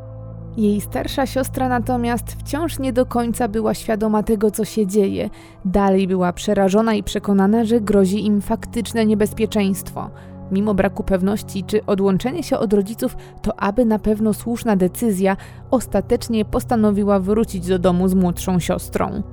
[0.57, 5.29] Jej starsza siostra natomiast wciąż nie do końca była świadoma tego, co się dzieje.
[5.65, 10.09] Dalej była przerażona i przekonana, że grozi im faktyczne niebezpieczeństwo.
[10.51, 15.37] Mimo braku pewności, czy odłączenie się od rodziców to aby na pewno słuszna decyzja,
[15.71, 19.23] ostatecznie postanowiła wrócić do domu z młodszą siostrą.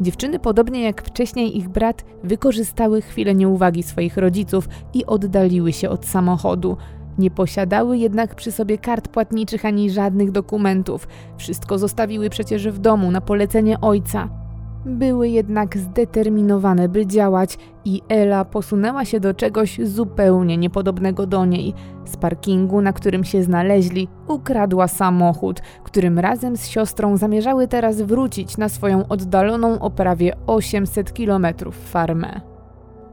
[0.00, 6.06] Dziewczyny, podobnie jak wcześniej ich brat, wykorzystały chwilę nieuwagi swoich rodziców i oddaliły się od
[6.06, 6.76] samochodu.
[7.18, 11.08] Nie posiadały jednak przy sobie kart płatniczych ani żadnych dokumentów.
[11.36, 14.45] Wszystko zostawiły przecież w domu na polecenie ojca.
[14.86, 21.74] Były jednak zdeterminowane, by działać, i Ela posunęła się do czegoś zupełnie niepodobnego do niej.
[22.04, 28.56] Z parkingu, na którym się znaleźli, ukradła samochód, którym razem z siostrą zamierzały teraz wrócić
[28.56, 32.40] na swoją oddaloną o prawie 800 kilometrów farmę.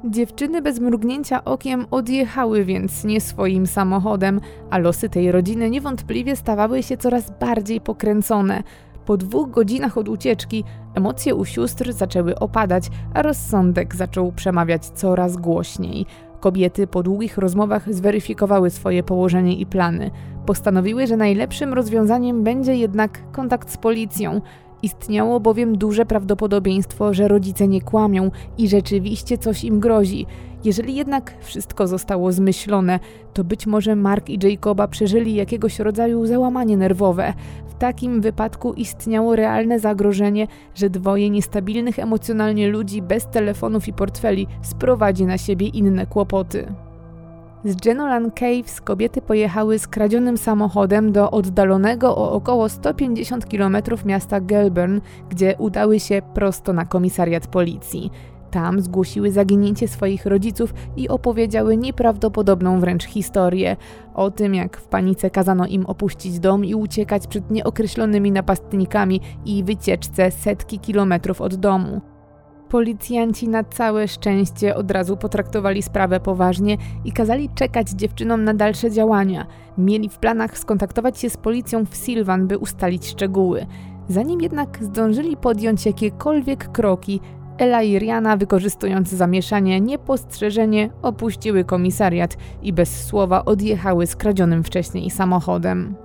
[0.09, 6.83] Dziewczyny bez mrugnięcia okiem odjechały więc nie swoim samochodem, a losy tej rodziny niewątpliwie stawały
[6.83, 8.63] się coraz bardziej pokręcone.
[9.05, 10.63] Po dwóch godzinach od ucieczki
[10.95, 16.05] emocje u sióstr zaczęły opadać, a rozsądek zaczął przemawiać coraz głośniej.
[16.39, 20.11] Kobiety po długich rozmowach zweryfikowały swoje położenie i plany.
[20.45, 24.41] Postanowiły, że najlepszym rozwiązaniem będzie jednak kontakt z policją.
[24.81, 30.25] Istniało bowiem duże prawdopodobieństwo, że rodzice nie kłamią i rzeczywiście coś im grozi.
[30.63, 32.99] Jeżeli jednak wszystko zostało zmyślone,
[33.33, 37.33] to być może Mark i Jacoba przeżyli jakiegoś rodzaju załamanie nerwowe.
[37.67, 44.47] W takim wypadku istniało realne zagrożenie, że dwoje niestabilnych emocjonalnie ludzi bez telefonów i portfeli
[44.61, 46.73] sprowadzi na siebie inne kłopoty.
[47.65, 54.99] Z Genolan Caves kobiety pojechały skradzionym samochodem do oddalonego o około 150 km miasta Gelburn,
[55.29, 58.11] gdzie udały się prosto na komisariat policji.
[58.53, 63.77] Tam zgłosiły zaginięcie swoich rodziców i opowiedziały nieprawdopodobną wręcz historię
[64.13, 69.63] o tym, jak w panice kazano im opuścić dom i uciekać przed nieokreślonymi napastnikami i
[69.63, 72.01] wycieczce setki kilometrów od domu.
[72.69, 78.91] Policjanci na całe szczęście od razu potraktowali sprawę poważnie i kazali czekać dziewczynom na dalsze
[78.91, 79.45] działania.
[79.77, 83.65] Mieli w planach skontaktować się z policją w Silvan, by ustalić szczegóły.
[84.07, 87.19] Zanim jednak zdążyli podjąć jakiekolwiek kroki,
[87.57, 95.95] Ela i Riana, wykorzystując zamieszanie, niepostrzeżenie opuściły komisariat i bez słowa odjechały skradzionym wcześniej samochodem.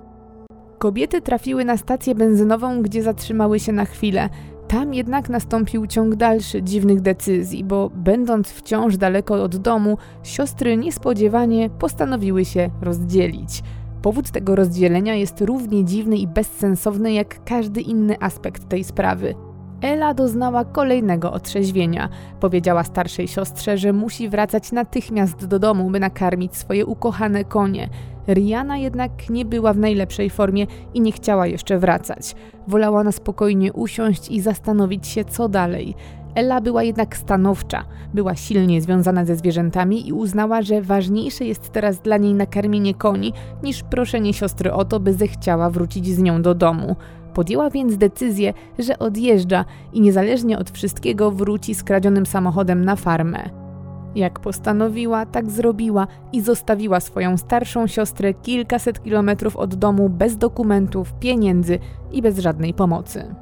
[0.77, 4.29] Kobiety trafiły na stację benzynową, gdzie zatrzymały się na chwilę.
[4.67, 11.69] Tam jednak nastąpił ciąg dalszy dziwnych decyzji, bo będąc wciąż daleko od domu, siostry niespodziewanie
[11.69, 13.63] postanowiły się rozdzielić.
[14.01, 19.48] Powód tego rozdzielenia jest równie dziwny i bezsensowny jak każdy inny aspekt tej sprawy.
[19.81, 22.09] Ela doznała kolejnego otrzeźwienia.
[22.39, 27.89] Powiedziała starszej siostrze, że musi wracać natychmiast do domu, by nakarmić swoje ukochane konie.
[28.27, 32.35] Riana jednak nie była w najlepszej formie i nie chciała jeszcze wracać.
[32.67, 35.95] Wolała na spokojnie usiąść i zastanowić się, co dalej.
[36.35, 41.99] Ella była jednak stanowcza, była silnie związana ze zwierzętami i uznała, że ważniejsze jest teraz
[41.99, 46.55] dla niej nakarmienie koni niż proszenie siostry o to, by zechciała wrócić z nią do
[46.55, 46.95] domu.
[47.39, 53.49] Podjęła więc decyzję, że odjeżdża i niezależnie od wszystkiego wróci skradzionym samochodem na farmę.
[54.15, 61.13] Jak postanowiła, tak zrobiła i zostawiła swoją starszą siostrę kilkaset kilometrów od domu bez dokumentów,
[61.19, 61.79] pieniędzy
[62.11, 63.35] i bez żadnej pomocy.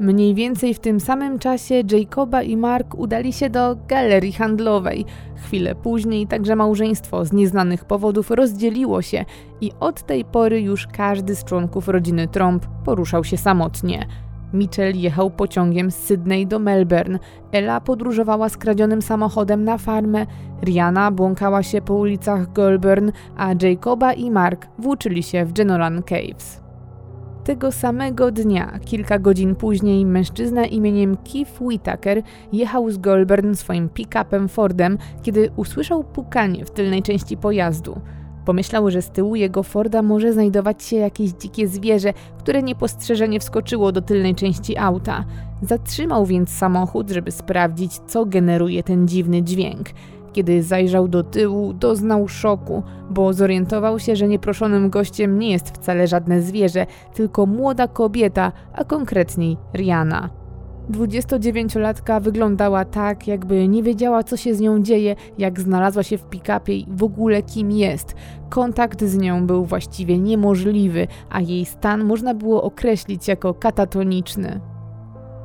[0.00, 5.04] Mniej więcej w tym samym czasie Jacoba i Mark udali się do galerii handlowej.
[5.36, 9.24] Chwilę później także małżeństwo z nieznanych powodów rozdzieliło się
[9.60, 14.06] i od tej pory już każdy z członków rodziny Trump poruszał się samotnie.
[14.54, 17.18] Mitchell jechał pociągiem z Sydney do Melbourne,
[17.52, 20.26] Ella podróżowała skradzionym samochodem na farmę,
[20.62, 26.69] Rihanna błąkała się po ulicach Goulburn, a Jacoba i Mark włóczyli się w Genolan Caves.
[27.44, 32.22] Tego samego dnia, kilka godzin później, mężczyzna imieniem Keith Whitaker
[32.52, 38.00] jechał z Goulburn swoim pick-upem Fordem, kiedy usłyszał pukanie w tylnej części pojazdu.
[38.44, 43.92] Pomyślał, że z tyłu jego Forda może znajdować się jakieś dzikie zwierzę, które niepostrzeżenie wskoczyło
[43.92, 45.24] do tylnej części auta.
[45.62, 49.88] Zatrzymał więc samochód, żeby sprawdzić, co generuje ten dziwny dźwięk.
[50.32, 56.06] Kiedy zajrzał do tyłu, doznał szoku, bo zorientował się, że nieproszonym gościem nie jest wcale
[56.06, 60.40] żadne zwierzę, tylko młoda kobieta, a konkretniej Rihanna.
[60.90, 66.24] 29-latka wyglądała tak, jakby nie wiedziała, co się z nią dzieje, jak znalazła się w
[66.24, 68.14] pick-upie i w ogóle kim jest.
[68.48, 74.60] Kontakt z nią był właściwie niemożliwy, a jej stan można było określić jako katatoniczny.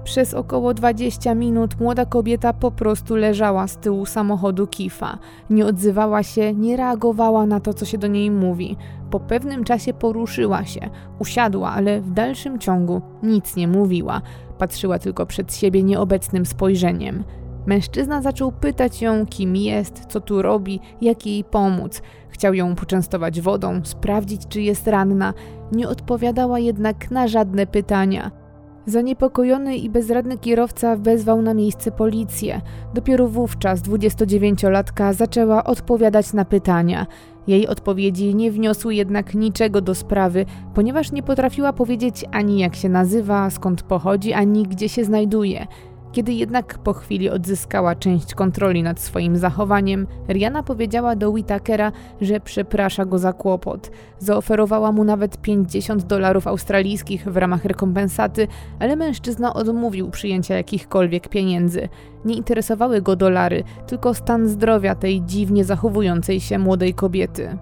[0.06, 5.18] Przez około 20 minut młoda kobieta po prostu leżała z tyłu samochodu Kifa.
[5.50, 8.78] Nie odzywała się, nie reagowała na to, co się do niej mówi.
[9.12, 10.90] Po pewnym czasie poruszyła się,
[11.20, 14.22] usiadła, ale w dalszym ciągu nic nie mówiła.
[14.58, 17.24] Patrzyła tylko przed siebie nieobecnym spojrzeniem.
[17.66, 22.02] Mężczyzna zaczął pytać ją, kim jest, co tu robi, jak jej pomóc.
[22.30, 25.34] Chciał ją poczęstować wodą, sprawdzić, czy jest ranna.
[25.72, 28.45] Nie odpowiadała jednak na żadne pytania.
[28.88, 32.62] Zaniepokojony i bezradny kierowca wezwał na miejsce policję.
[32.94, 37.08] Dopiero wówczas 29-latka zaczęła odpowiadać na pytania.
[37.48, 42.90] Jej odpowiedzi nie wniosły jednak niczego do sprawy, ponieważ nie potrafiła powiedzieć ani jak się
[42.90, 45.68] nazywa, skąd pochodzi, ani gdzie się znajduje.
[46.16, 52.40] Kiedy jednak po chwili odzyskała część kontroli nad swoim zachowaniem, Rihanna powiedziała do Whitakera, że
[52.40, 53.92] przeprasza go za kłopot.
[54.20, 58.48] Zaoferowała mu nawet 50 dolarów australijskich w ramach rekompensaty,
[58.80, 61.90] ale mężczyzna odmówił przyjęcia jakichkolwiek pieniędzy.
[62.26, 67.58] Nie interesowały go dolary, tylko stan zdrowia tej dziwnie zachowującej się młodej kobiety.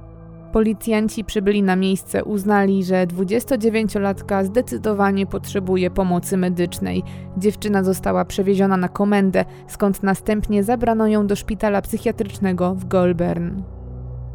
[0.54, 7.04] Policjanci przybyli na miejsce, uznali, że 29-latka zdecydowanie potrzebuje pomocy medycznej.
[7.38, 13.62] Dziewczyna została przewieziona na komendę, skąd następnie zabrano ją do szpitala psychiatrycznego w Goulburn.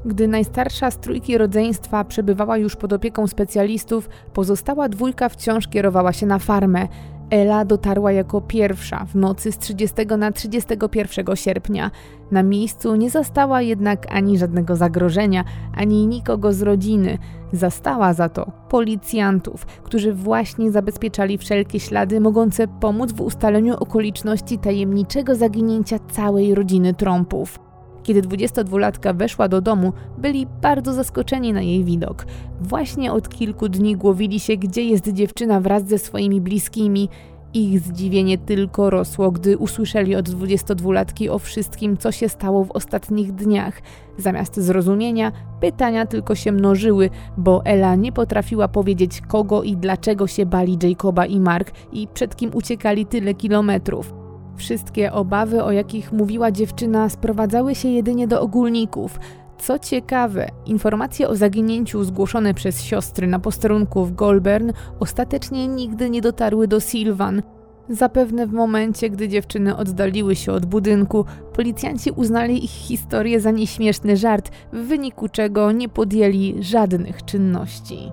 [0.05, 6.27] Gdy najstarsza z trójki rodzeństwa przebywała już pod opieką specjalistów, pozostała dwójka wciąż kierowała się
[6.27, 6.89] na farmę.
[7.31, 11.91] Ela dotarła jako pierwsza w nocy z 30 na 31 sierpnia.
[12.31, 15.45] Na miejscu nie zastała jednak ani żadnego zagrożenia,
[15.77, 17.19] ani nikogo z rodziny.
[17.53, 25.35] Zastała za to policjantów, którzy właśnie zabezpieczali wszelkie ślady mogące pomóc w ustaleniu okoliczności tajemniczego
[25.35, 27.68] zaginięcia całej rodziny trąpów.
[28.09, 32.27] Kiedy 22-latka weszła do domu, byli bardzo zaskoczeni na jej widok.
[32.61, 37.09] Właśnie od kilku dni głowili się, gdzie jest dziewczyna wraz ze swoimi bliskimi.
[37.55, 43.33] Ich zdziwienie tylko rosło, gdy usłyszeli od 22-latki o wszystkim, co się stało w ostatnich
[43.33, 43.81] dniach.
[44.19, 50.47] Zamiast zrozumienia, pytania tylko się mnożyły, bo Ela nie potrafiła powiedzieć, kogo i dlaczego się
[50.47, 54.28] bali Jacoba i Mark i przed kim uciekali tyle kilometrów.
[54.59, 59.19] Wszystkie obawy, o jakich mówiła dziewczyna, sprowadzały się jedynie do ogólników.
[59.59, 66.21] Co ciekawe, informacje o zaginięciu zgłoszone przez siostry na posterunku w Goulburn ostatecznie nigdy nie
[66.21, 67.43] dotarły do Sylvan.
[67.89, 74.17] Zapewne w momencie, gdy dziewczyny oddaliły się od budynku, policjanci uznali ich historię za nieśmieszny
[74.17, 78.13] żart, w wyniku czego nie podjęli żadnych czynności.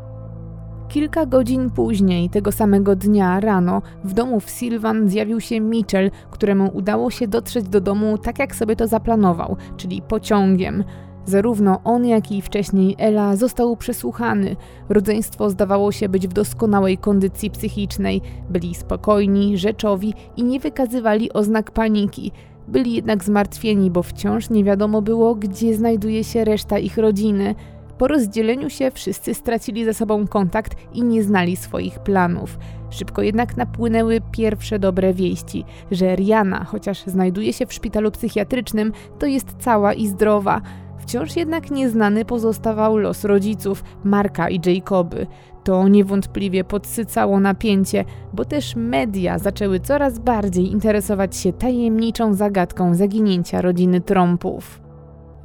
[0.89, 6.71] Kilka godzin później, tego samego dnia rano, w domu w Sylvan zjawił się Mitchell, któremu
[6.73, 10.83] udało się dotrzeć do domu tak jak sobie to zaplanował, czyli pociągiem.
[11.25, 14.55] Zarówno on, jak i wcześniej Ela został przesłuchany.
[14.89, 18.21] Rodzeństwo zdawało się być w doskonałej kondycji psychicznej.
[18.49, 22.31] Byli spokojni, rzeczowi i nie wykazywali oznak paniki.
[22.67, 27.55] Byli jednak zmartwieni, bo wciąż nie wiadomo było, gdzie znajduje się reszta ich rodziny.
[27.97, 32.57] Po rozdzieleniu się wszyscy stracili ze sobą kontakt i nie znali swoich planów.
[32.89, 39.25] Szybko jednak napłynęły pierwsze dobre wieści, że Riana, chociaż znajduje się w szpitalu psychiatrycznym, to
[39.25, 40.61] jest cała i zdrowa.
[40.99, 45.27] Wciąż jednak nieznany pozostawał los rodziców, Marka i Jacoby.
[45.63, 53.61] To niewątpliwie podsycało napięcie, bo też media zaczęły coraz bardziej interesować się tajemniczą zagadką zaginięcia
[53.61, 54.84] rodziny Trumpów.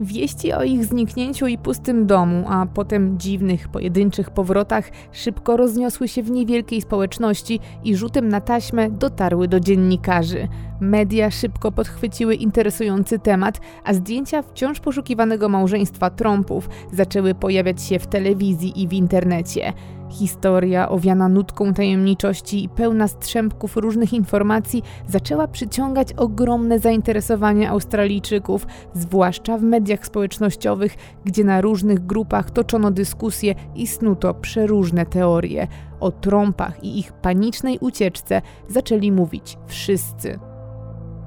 [0.00, 6.22] Wieści o ich zniknięciu i pustym domu, a potem dziwnych, pojedynczych powrotach szybko rozniosły się
[6.22, 10.48] w niewielkiej społeczności i rzutem na taśmę dotarły do dziennikarzy.
[10.80, 18.06] Media szybko podchwyciły interesujący temat, a zdjęcia wciąż poszukiwanego małżeństwa Trumpów zaczęły pojawiać się w
[18.06, 19.72] telewizji i w internecie.
[20.11, 29.59] Historia owiana nutką tajemniczości i pełna strzępków różnych informacji zaczęła przyciągać ogromne zainteresowanie Australijczyków, zwłaszcza
[29.59, 35.68] w mediach społecznościowych, gdzie na różnych grupach toczono dyskusje i snuto przeróżne teorie.
[36.01, 40.49] O trąpach i ich panicznej ucieczce zaczęli mówić wszyscy.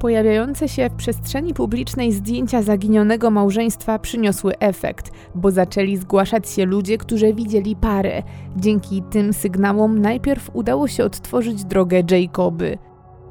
[0.03, 6.97] Pojawiające się w przestrzeni publicznej zdjęcia zaginionego małżeństwa przyniosły efekt, bo zaczęli zgłaszać się ludzie,
[6.97, 8.23] którzy widzieli parę.
[8.57, 12.77] Dzięki tym sygnałom najpierw udało się odtworzyć drogę Jacoby.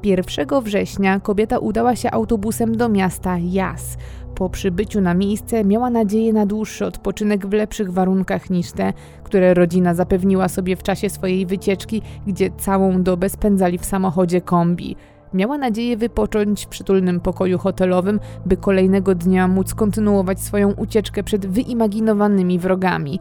[0.03, 3.97] 1 września kobieta udała się autobusem do miasta Jas.
[4.35, 9.53] Po przybyciu na miejsce miała nadzieję na dłuższy odpoczynek w lepszych warunkach niż te, które
[9.53, 14.95] rodzina zapewniła sobie w czasie swojej wycieczki, gdzie całą dobę spędzali w samochodzie kombi.
[15.33, 21.45] Miała nadzieję wypocząć w przytulnym pokoju hotelowym, by kolejnego dnia móc kontynuować swoją ucieczkę przed
[21.45, 23.19] wyimaginowanymi wrogami.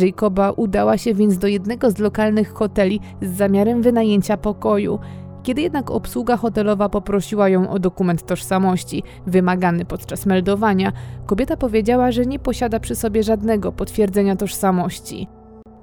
[0.00, 4.98] Jacoba udała się więc do jednego z lokalnych hoteli z zamiarem wynajęcia pokoju.
[5.42, 10.92] Kiedy jednak obsługa hotelowa poprosiła ją o dokument tożsamości, wymagany podczas meldowania,
[11.26, 15.28] kobieta powiedziała, że nie posiada przy sobie żadnego potwierdzenia tożsamości.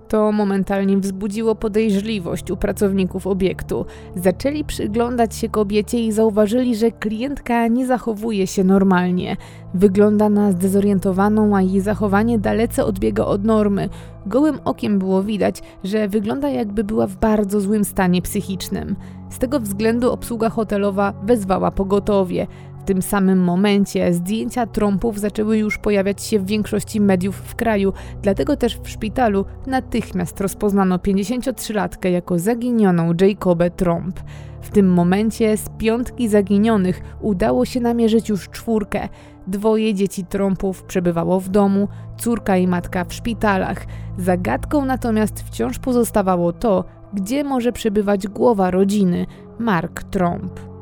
[0.08, 3.86] To momentalnie wzbudziło podejrzliwość u pracowników obiektu.
[4.16, 9.38] Zaczęli przyglądać się kobiecie i zauważyli, że klientka nie zachowuje się normalnie.
[9.74, 13.90] Wygląda na zdezorientowaną, a jej zachowanie dalece odbiega od normy.
[14.26, 18.96] Gołym okiem było widać, że wygląda jakby była w bardzo złym stanie psychicznym.
[19.30, 22.48] Z tego względu obsługa hotelowa wezwała pogotowie.
[22.86, 28.58] Tym samym momencie zdjęcia trąpów zaczęły już pojawiać się w większości mediów w kraju, dlatego
[28.58, 34.20] też w szpitalu natychmiast rozpoznano 53-latkę jako zaginioną Jacobę Trump.
[34.62, 39.10] W tym momencie z piątki zaginionych udało się namierzyć już czwórkę.
[39.48, 43.86] Dwoje dzieci trąpów przebywało w domu, córka i matka w szpitalach.
[44.18, 49.26] Zagadką natomiast wciąż pozostawało to, gdzie może przebywać głowa rodziny,
[49.60, 50.75] Mark Trump.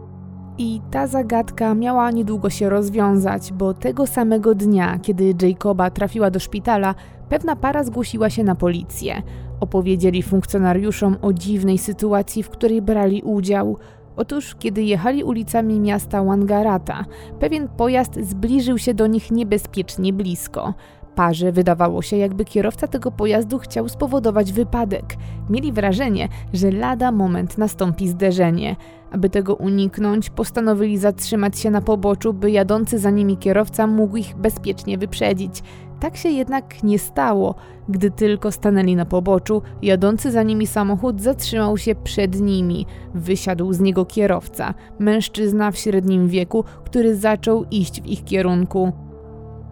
[0.58, 6.40] I ta zagadka miała niedługo się rozwiązać, bo tego samego dnia, kiedy Jacoba trafiła do
[6.40, 6.96] szpitala,
[7.30, 9.22] pewna para zgłosiła się na policję.
[9.60, 13.78] Opowiedzieli funkcjonariuszom o dziwnej sytuacji, w której brali udział.
[14.16, 17.06] Otóż, kiedy jechali ulicami miasta Wangarata,
[17.40, 20.74] pewien pojazd zbliżył się do nich niebezpiecznie blisko.
[21.16, 25.16] Parze wydawało się, jakby kierowca tego pojazdu chciał spowodować wypadek.
[25.50, 28.76] Mieli wrażenie, że lada moment nastąpi zderzenie.
[29.12, 34.36] Aby tego uniknąć, postanowili zatrzymać się na poboczu, by jadący za nimi kierowca mógł ich
[34.36, 35.64] bezpiecznie wyprzedzić.
[36.00, 37.56] Tak się jednak nie stało.
[37.90, 42.86] Gdy tylko stanęli na poboczu, jadący za nimi samochód zatrzymał się przed nimi.
[43.14, 48.92] Wysiadł z niego kierowca, mężczyzna w średnim wieku, który zaczął iść w ich kierunku.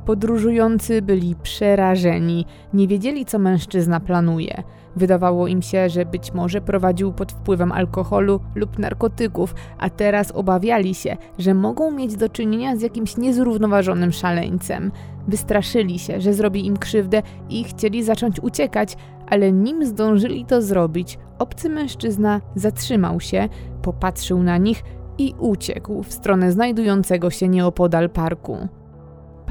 [0.05, 4.63] Podróżujący byli przerażeni, nie wiedzieli, co mężczyzna planuje.
[4.95, 10.95] Wydawało im się, że być może prowadził pod wpływem alkoholu lub narkotyków, a teraz obawiali
[10.95, 14.91] się, że mogą mieć do czynienia z jakimś niezrównoważonym szaleńcem.
[15.27, 18.97] Wystraszyli się, że zrobi im krzywdę i chcieli zacząć uciekać,
[19.29, 23.49] ale nim zdążyli to zrobić, obcy mężczyzna zatrzymał się,
[23.81, 24.83] popatrzył na nich
[25.17, 28.67] i uciekł w stronę znajdującego się nieopodal parku.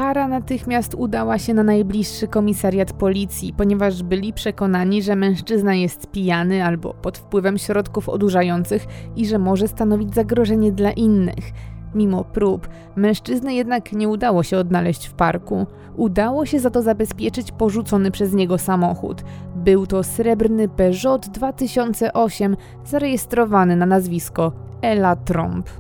[0.01, 6.65] Para natychmiast udała się na najbliższy komisariat policji, ponieważ byli przekonani, że mężczyzna jest pijany
[6.65, 8.87] albo pod wpływem środków odurzających
[9.17, 11.51] i że może stanowić zagrożenie dla innych.
[11.95, 15.67] Mimo prób, mężczyzny jednak nie udało się odnaleźć w parku.
[15.97, 19.23] Udało się za to zabezpieczyć porzucony przez niego samochód.
[19.57, 25.80] Był to srebrny Peugeot 2008, zarejestrowany na nazwisko Ela Tromp.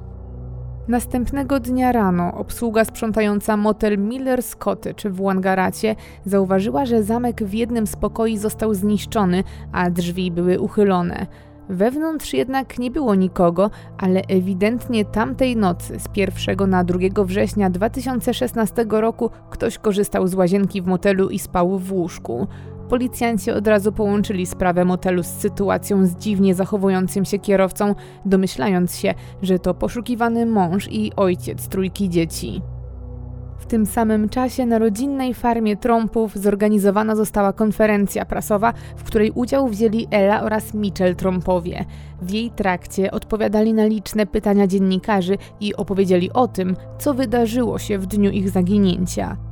[0.88, 7.86] Następnego dnia rano obsługa sprzątająca motel Miller's Cottage w Wangaracie zauważyła, że zamek w jednym
[7.86, 11.26] z pokoi został zniszczony, a drzwi były uchylone.
[11.68, 18.86] Wewnątrz jednak nie było nikogo, ale ewidentnie tamtej nocy, z 1 na 2 września 2016
[18.90, 22.46] roku, ktoś korzystał z łazienki w motelu i spał w łóżku.
[22.90, 29.14] Policjanci od razu połączyli sprawę motelu z sytuacją z dziwnie zachowującym się kierowcą, domyślając się,
[29.42, 32.62] że to poszukiwany mąż i ojciec trójki dzieci.
[33.58, 39.68] W tym samym czasie na rodzinnej farmie Trumpów zorganizowana została konferencja prasowa, w której udział
[39.68, 41.84] wzięli Ella oraz Mitchell Trumpowie.
[42.22, 47.98] W jej trakcie odpowiadali na liczne pytania dziennikarzy i opowiedzieli o tym, co wydarzyło się
[47.98, 49.49] w dniu ich zaginięcia.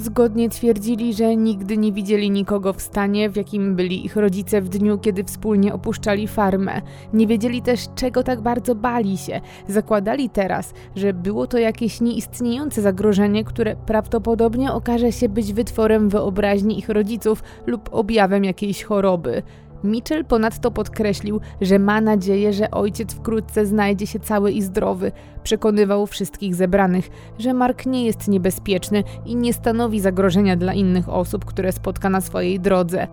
[0.00, 4.68] Zgodnie twierdzili, że nigdy nie widzieli nikogo w stanie, w jakim byli ich rodzice w
[4.68, 6.82] dniu, kiedy wspólnie opuszczali farmę.
[7.12, 9.40] Nie wiedzieli też, czego tak bardzo bali się.
[9.68, 16.78] Zakładali teraz, że było to jakieś nieistniejące zagrożenie, które prawdopodobnie okaże się być wytworem wyobraźni
[16.78, 19.42] ich rodziców lub objawem jakiejś choroby.
[19.84, 25.12] Mitchell ponadto podkreślił, że ma nadzieję, że ojciec wkrótce znajdzie się cały i zdrowy.
[25.42, 27.08] Przekonywał wszystkich zebranych,
[27.38, 32.20] że Mark nie jest niebezpieczny i nie stanowi zagrożenia dla innych osób, które spotka na
[32.20, 33.06] swojej drodze.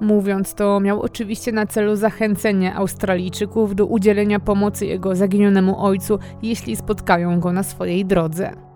[0.00, 6.76] Mówiąc to, miał oczywiście na celu zachęcenie Australijczyków do udzielenia pomocy jego zaginionemu ojcu, jeśli
[6.76, 8.69] spotkają go na swojej drodze.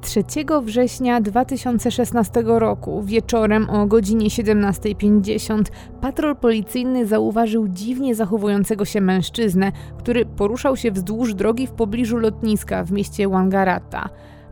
[0.00, 0.24] 3
[0.62, 5.62] września 2016 roku wieczorem o godzinie 17.50
[6.00, 12.84] patrol policyjny zauważył dziwnie zachowującego się mężczyznę, który poruszał się wzdłuż drogi w pobliżu lotniska
[12.84, 14.08] w mieście Wangaratta.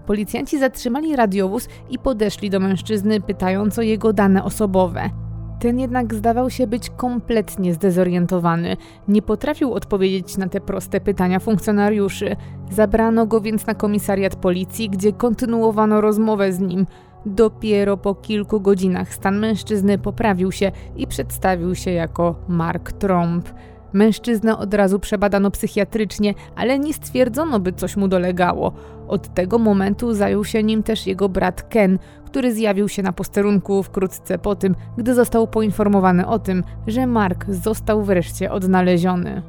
[0.07, 5.28] Policjanci zatrzymali radiowóz i podeszli do mężczyzny, pytając o jego dane osobowe.
[5.59, 8.77] Ten jednak zdawał się być kompletnie zdezorientowany.
[9.09, 12.37] Nie potrafił odpowiedzieć na te proste pytania funkcjonariuszy.
[12.71, 16.87] Zabrano go więc na komisariat policji, gdzie kontynuowano rozmowę z nim.
[17.27, 23.49] Dopiero po kilku godzinach stan mężczyzny poprawił się i przedstawił się jako Mark Tromp.
[23.93, 28.73] Mężczyznę od razu przebadano psychiatrycznie, ale nie stwierdzono, by coś mu dolegało.
[29.09, 31.99] Od tego momentu zajął się nim też jego brat Ken,
[32.29, 37.45] który zjawił się na posterunku wkrótce po tym, gdy został poinformowany o tym, że Mark
[37.51, 39.43] został wreszcie odnaleziony.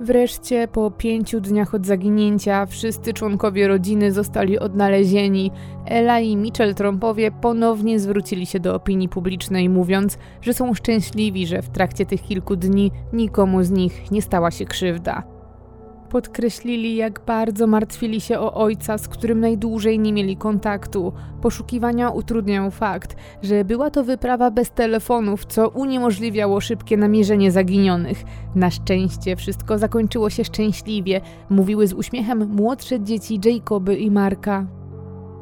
[0.00, 5.50] Wreszcie po pięciu dniach od zaginięcia wszyscy członkowie rodziny zostali odnalezieni.
[5.86, 11.62] Ella i Mitchell Trumpowie ponownie zwrócili się do opinii publicznej, mówiąc, że są szczęśliwi, że
[11.62, 15.39] w trakcie tych kilku dni nikomu z nich nie stała się krzywda.
[16.10, 21.12] Podkreślili, jak bardzo martwili się o ojca, z którym najdłużej nie mieli kontaktu.
[21.42, 28.24] Poszukiwania utrudniał fakt, że była to wyprawa bez telefonów, co uniemożliwiało szybkie namierzenie zaginionych.
[28.54, 34.79] Na szczęście wszystko zakończyło się szczęśliwie, mówiły z uśmiechem młodsze dzieci Jacoby i Marka.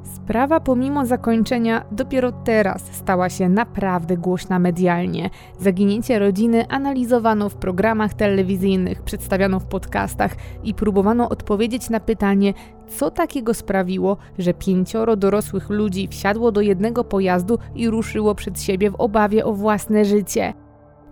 [0.02, 5.30] Sprawa pomimo zakończenia dopiero teraz stała się naprawdę głośna medialnie.
[5.60, 12.54] Zaginięcie rodziny analizowano w programach telewizyjnych, przedstawiano w podcastach i próbowano odpowiedzieć na pytanie,
[12.88, 18.90] co takiego sprawiło, że pięcioro dorosłych ludzi wsiadło do jednego pojazdu i ruszyło przed siebie
[18.90, 20.54] w obawie o własne życie.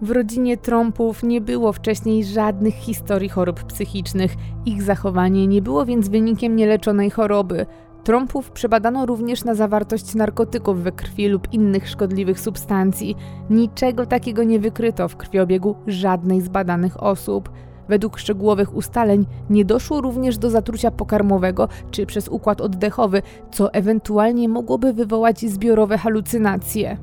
[0.02, 4.34] W rodzinie Trumpów nie było wcześniej żadnych historii chorób psychicznych.
[4.66, 7.66] Ich zachowanie nie było więc wynikiem nieleczonej choroby.
[8.06, 13.16] Trąpów przebadano również na zawartość narkotyków we krwi lub innych szkodliwych substancji.
[13.50, 17.50] Niczego takiego nie wykryto w krwiobiegu żadnej z badanych osób.
[17.88, 24.48] Według szczegółowych ustaleń nie doszło również do zatrucia pokarmowego czy przez układ oddechowy, co ewentualnie
[24.48, 26.98] mogłoby wywołać zbiorowe halucynacje.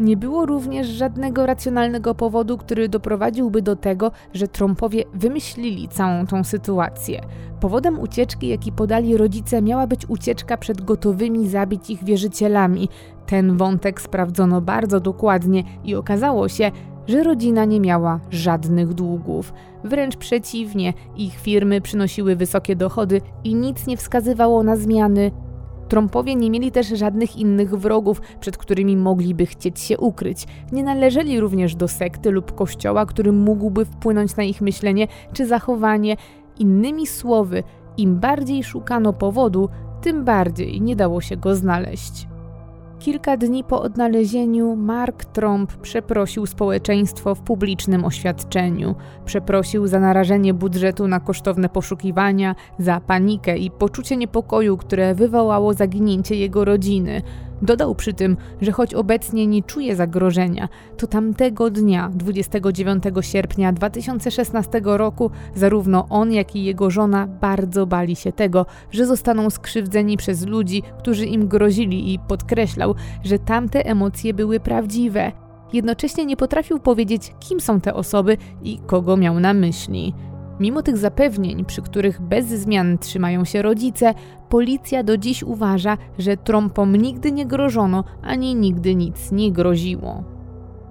[0.00, 6.44] Nie było również żadnego racjonalnego powodu, który doprowadziłby do tego, że Trumpowie wymyślili całą tą
[6.44, 7.20] sytuację.
[7.60, 12.88] Powodem ucieczki, jaki podali rodzice, miała być ucieczka przed gotowymi zabić ich wierzycielami.
[13.26, 16.70] Ten wątek sprawdzono bardzo dokładnie i okazało się,
[17.06, 19.52] że rodzina nie miała żadnych długów.
[19.84, 25.30] Wręcz przeciwnie, ich firmy przynosiły wysokie dochody i nic nie wskazywało na zmiany
[25.88, 30.46] Trumpowie nie mieli też żadnych innych wrogów, przed którymi mogliby chcieć się ukryć.
[30.72, 36.16] Nie należeli również do sekty lub kościoła, który mógłby wpłynąć na ich myślenie czy zachowanie.
[36.58, 37.62] Innymi słowy,
[37.96, 39.68] im bardziej szukano powodu,
[40.02, 42.27] tym bardziej nie dało się go znaleźć.
[42.98, 48.94] Kilka dni po odnalezieniu Mark Trump przeprosił społeczeństwo w publicznym oświadczeniu.
[49.24, 56.34] Przeprosił za narażenie budżetu na kosztowne poszukiwania, za panikę i poczucie niepokoju, które wywołało zaginięcie
[56.34, 57.22] jego rodziny.
[57.62, 64.80] Dodał przy tym, że choć obecnie nie czuje zagrożenia, to tamtego dnia, 29 sierpnia 2016
[64.84, 70.46] roku, zarówno on, jak i jego żona bardzo bali się tego, że zostaną skrzywdzeni przez
[70.46, 72.94] ludzi, którzy im grozili i podkreślał,
[73.24, 75.32] że tamte emocje były prawdziwe.
[75.72, 80.14] Jednocześnie nie potrafił powiedzieć, kim są te osoby i kogo miał na myśli.
[80.60, 84.14] Mimo tych zapewnień, przy których bez zmian trzymają się rodzice,
[84.48, 90.24] policja do dziś uważa, że trąpom nigdy nie grożono ani nigdy nic nie groziło.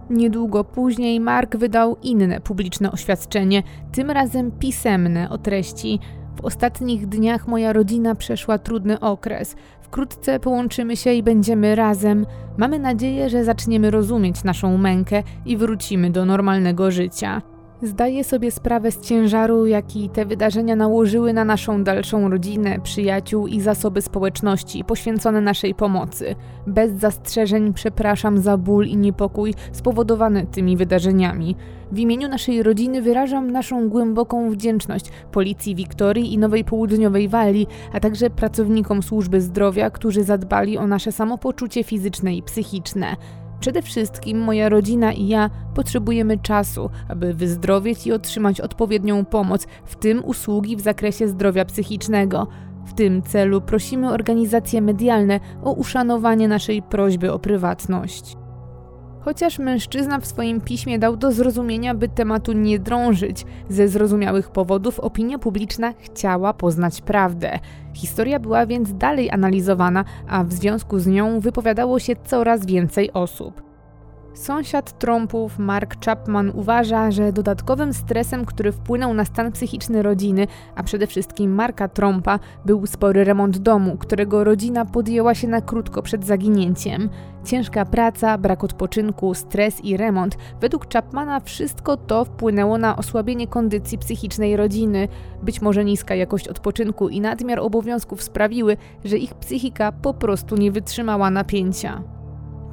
[0.10, 6.00] Niedługo później Mark wydał inne publiczne oświadczenie, tym razem pisemne o treści.
[6.36, 9.56] W ostatnich dniach moja rodzina przeszła trudny okres.
[9.82, 12.26] Wkrótce połączymy się i będziemy razem.
[12.58, 17.42] Mamy nadzieję, że zaczniemy rozumieć naszą mękę i wrócimy do normalnego życia.
[17.82, 23.62] Zdaję sobie sprawę z ciężaru, jaki te wydarzenia nałożyły na naszą dalszą rodzinę, przyjaciół i
[23.62, 26.36] zasoby społeczności poświęcone naszej pomocy.
[26.68, 31.56] Bez zastrzeżeń przepraszam za ból i niepokój spowodowany tymi wydarzeniami.
[31.92, 38.00] W imieniu naszej rodziny wyrażam naszą głęboką wdzięczność Policji Wiktorii i Nowej Południowej Walii, a
[38.00, 43.16] także pracownikom służby zdrowia, którzy zadbali o nasze samopoczucie fizyczne i psychiczne.
[43.60, 49.96] Przede wszystkim moja rodzina i ja potrzebujemy czasu, aby wyzdrowieć i otrzymać odpowiednią pomoc, w
[49.96, 52.48] tym usługi w zakresie zdrowia psychicznego.
[52.86, 58.47] W tym celu prosimy organizacje medialne o uszanowanie naszej prośby o prywatność.
[59.28, 65.00] Chociaż mężczyzna w swoim piśmie dał do zrozumienia, by tematu nie drążyć, ze zrozumiałych powodów
[65.00, 67.60] opinia publiczna chciała poznać prawdę.
[67.94, 73.67] Historia była więc dalej analizowana, a w związku z nią wypowiadało się coraz więcej osób.
[74.38, 80.84] Sąsiad Trumpów, Mark Chapman, uważa, że dodatkowym stresem, który wpłynął na stan psychiczny rodziny, a
[80.84, 86.26] przede wszystkim Marka Trumpa, był spory remont domu, którego rodzina podjęła się na krótko przed
[86.26, 87.10] zaginięciem.
[87.46, 90.38] Ciężka praca, brak odpoczynku, stres i remont.
[90.62, 95.08] Według Chapmana wszystko to wpłynęło na osłabienie kondycji psychicznej rodziny.
[95.44, 100.72] Być może niska jakość odpoczynku i nadmiar obowiązków sprawiły, że ich psychika po prostu nie
[100.72, 102.17] wytrzymała napięcia.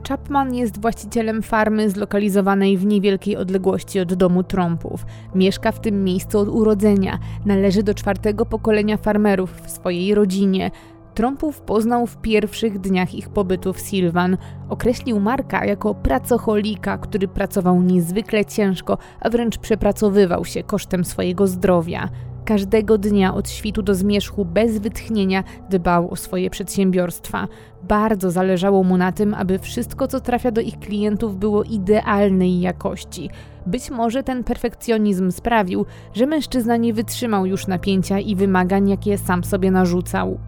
[0.08, 5.06] Chapman jest właścicielem farmy zlokalizowanej w niewielkiej odległości od domu Trumpów.
[5.34, 7.18] Mieszka w tym miejscu od urodzenia.
[7.44, 10.70] Należy do czwartego pokolenia farmerów w swojej rodzinie.
[11.14, 14.36] Trumpów poznał w pierwszych dniach ich pobytu w Sylvan.
[14.68, 22.08] Określił Marka jako pracocholika, który pracował niezwykle ciężko, a wręcz przepracowywał się kosztem swojego zdrowia.
[22.44, 27.48] Każdego dnia od świtu do zmierzchu bez wytchnienia dbał o swoje przedsiębiorstwa.
[27.88, 33.30] Bardzo zależało mu na tym, aby wszystko, co trafia do ich klientów, było idealnej jakości.
[33.66, 39.44] Być może ten perfekcjonizm sprawił, że mężczyzna nie wytrzymał już napięcia i wymagań, jakie sam
[39.44, 40.38] sobie narzucał.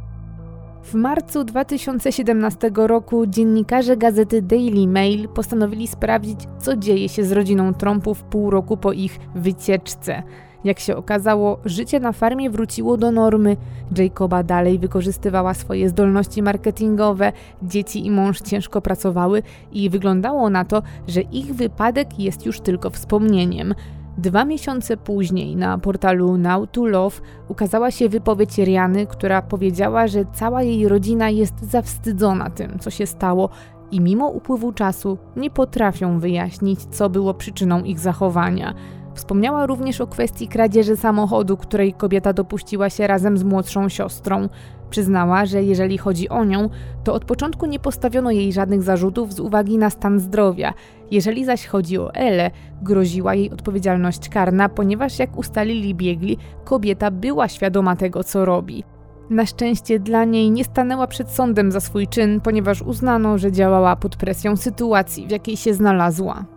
[0.83, 7.75] W marcu 2017 roku dziennikarze gazety Daily Mail postanowili sprawdzić, co dzieje się z rodziną
[7.75, 10.23] Trumpów pół roku po ich wycieczce.
[10.65, 13.57] Jak się okazało, życie na farmie wróciło do normy.
[13.99, 17.33] Jacoba dalej wykorzystywała swoje zdolności marketingowe,
[17.63, 19.43] dzieci i mąż ciężko pracowały
[19.73, 23.75] i wyglądało na to, że ich wypadek jest już tylko wspomnieniem.
[24.19, 30.25] Dwa miesiące później na portalu Now to Love ukazała się wypowiedź Riany, która powiedziała, że
[30.35, 33.49] cała jej rodzina jest zawstydzona tym, co się stało
[33.91, 38.75] i mimo upływu czasu nie potrafią wyjaśnić, co było przyczyną ich zachowania.
[39.17, 44.49] Wspomniała również o kwestii kradzieży samochodu, której kobieta dopuściła się razem z młodszą siostrą.
[44.91, 46.69] Przyznała, że jeżeli chodzi o nią,
[47.05, 50.75] to od początku nie postawiono jej żadnych zarzutów z uwagi na stan zdrowia.
[51.11, 52.51] Jeżeli zaś chodzi o Elę,
[52.83, 58.85] groziła jej odpowiedzialność karna, ponieważ jak ustalili biegli, kobieta była świadoma tego, co robi.
[59.31, 63.97] Na szczęście dla niej nie stanęła przed sądem za swój czyn, ponieważ uznano, że działała
[63.97, 66.56] pod presją sytuacji, w jakiej się znalazła.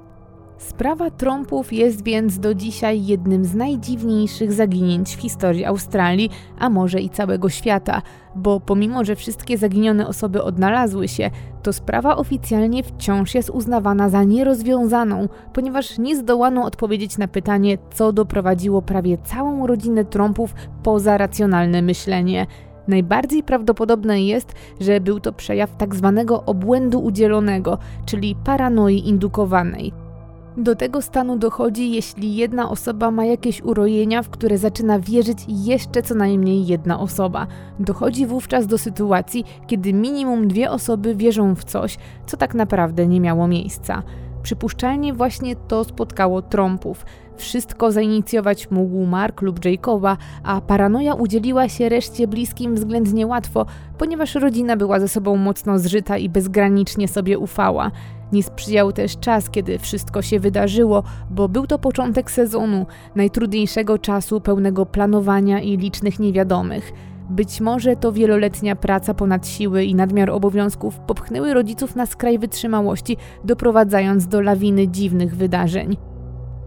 [0.59, 6.29] Sprawa trąpów jest więc do dzisiaj jednym z najdziwniejszych zaginięć w historii Australii,
[6.59, 8.01] a może i całego świata,
[8.35, 11.31] bo pomimo, że wszystkie zaginione osoby odnalazły się,
[11.63, 18.13] to sprawa oficjalnie wciąż jest uznawana za nierozwiązaną, ponieważ nie zdołano odpowiedzieć na pytanie, co
[18.13, 20.53] doprowadziło prawie całą rodzinę trąpów
[20.83, 22.47] poza racjonalne myślenie.
[22.87, 30.08] Najbardziej prawdopodobne jest, że był to przejaw tak zwanego obłędu udzielonego, czyli paranoi indukowanej.
[30.57, 36.01] Do tego stanu dochodzi, jeśli jedna osoba ma jakieś urojenia, w które zaczyna wierzyć jeszcze
[36.01, 37.47] co najmniej jedna osoba.
[37.79, 43.21] Dochodzi wówczas do sytuacji, kiedy minimum dwie osoby wierzą w coś, co tak naprawdę nie
[43.21, 44.03] miało miejsca.
[44.43, 47.05] Przypuszczalnie właśnie to spotkało trąpów.
[47.39, 53.65] Wszystko zainicjować mógł Mark lub Jacoba, a paranoja udzieliła się reszcie bliskim względnie łatwo,
[53.97, 57.91] ponieważ rodzina była ze sobą mocno zżyta i bezgranicznie sobie ufała.
[58.31, 62.85] Nie sprzyjał też czas, kiedy wszystko się wydarzyło, bo był to początek sezonu,
[63.15, 66.91] najtrudniejszego czasu pełnego planowania i licznych niewiadomych.
[67.29, 73.17] Być może to wieloletnia praca ponad siły i nadmiar obowiązków popchnęły rodziców na skraj wytrzymałości,
[73.43, 76.08] doprowadzając do lawiny dziwnych wydarzeń.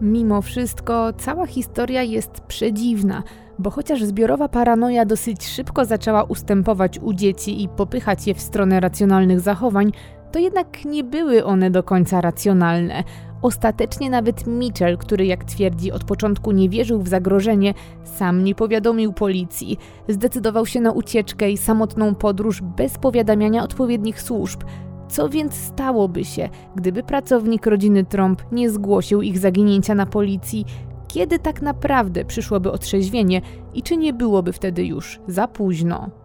[0.03, 3.23] Mimo wszystko, cała historia jest przedziwna,
[3.59, 8.79] bo chociaż zbiorowa paranoja dosyć szybko zaczęła ustępować u dzieci i popychać je w stronę
[8.79, 9.91] racjonalnych zachowań,
[10.31, 13.03] to jednak nie były one do końca racjonalne.
[13.41, 17.73] Ostatecznie nawet Mitchell, który jak twierdzi od początku nie wierzył w zagrożenie,
[18.03, 19.77] sam nie powiadomił policji.
[20.07, 24.63] Zdecydował się na ucieczkę i samotną podróż bez powiadamiania odpowiednich służb.
[25.07, 30.65] Co więc stałoby się, gdyby pracownik rodziny Trump nie zgłosił ich zaginięcia na policji?
[31.07, 33.41] Kiedy tak naprawdę przyszłoby otrzeźwienie
[33.73, 36.22] i czy nie byłoby wtedy już za późno?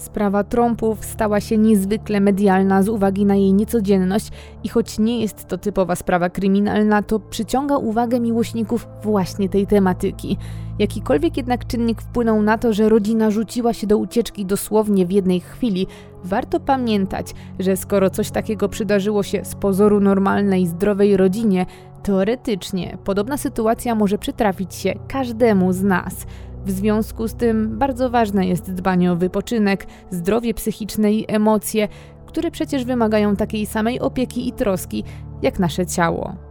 [0.00, 4.30] Sprawa trąpów stała się niezwykle medialna z uwagi na jej niecodzienność
[4.64, 10.36] i choć nie jest to typowa sprawa kryminalna, to przyciąga uwagę miłośników właśnie tej tematyki.
[10.78, 15.40] Jakikolwiek jednak czynnik wpłynął na to, że rodzina rzuciła się do ucieczki dosłownie w jednej
[15.40, 15.86] chwili,
[16.24, 21.66] warto pamiętać, że skoro coś takiego przydarzyło się z pozoru normalnej, zdrowej rodzinie,
[22.02, 26.26] teoretycznie podobna sytuacja może przytrafić się każdemu z nas.
[26.64, 31.88] W związku z tym bardzo ważne jest dbanie o wypoczynek, zdrowie psychiczne i emocje,
[32.26, 35.04] które przecież wymagają takiej samej opieki i troski
[35.42, 36.50] jak nasze ciało.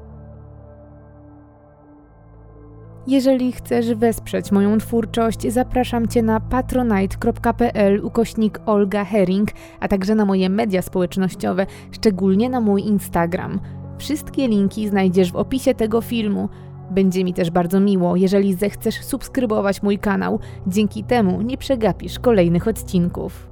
[3.07, 9.49] Jeżeli chcesz wesprzeć moją twórczość, zapraszam Cię na patronite.pl ukośnik Olga Herring,
[9.79, 13.59] a także na moje media społecznościowe, szczególnie na mój Instagram.
[13.97, 16.49] Wszystkie linki znajdziesz w opisie tego filmu.
[16.91, 20.39] Będzie mi też bardzo miło, jeżeli zechcesz subskrybować mój kanał.
[20.67, 23.48] Dzięki temu nie przegapisz kolejnych odcinków.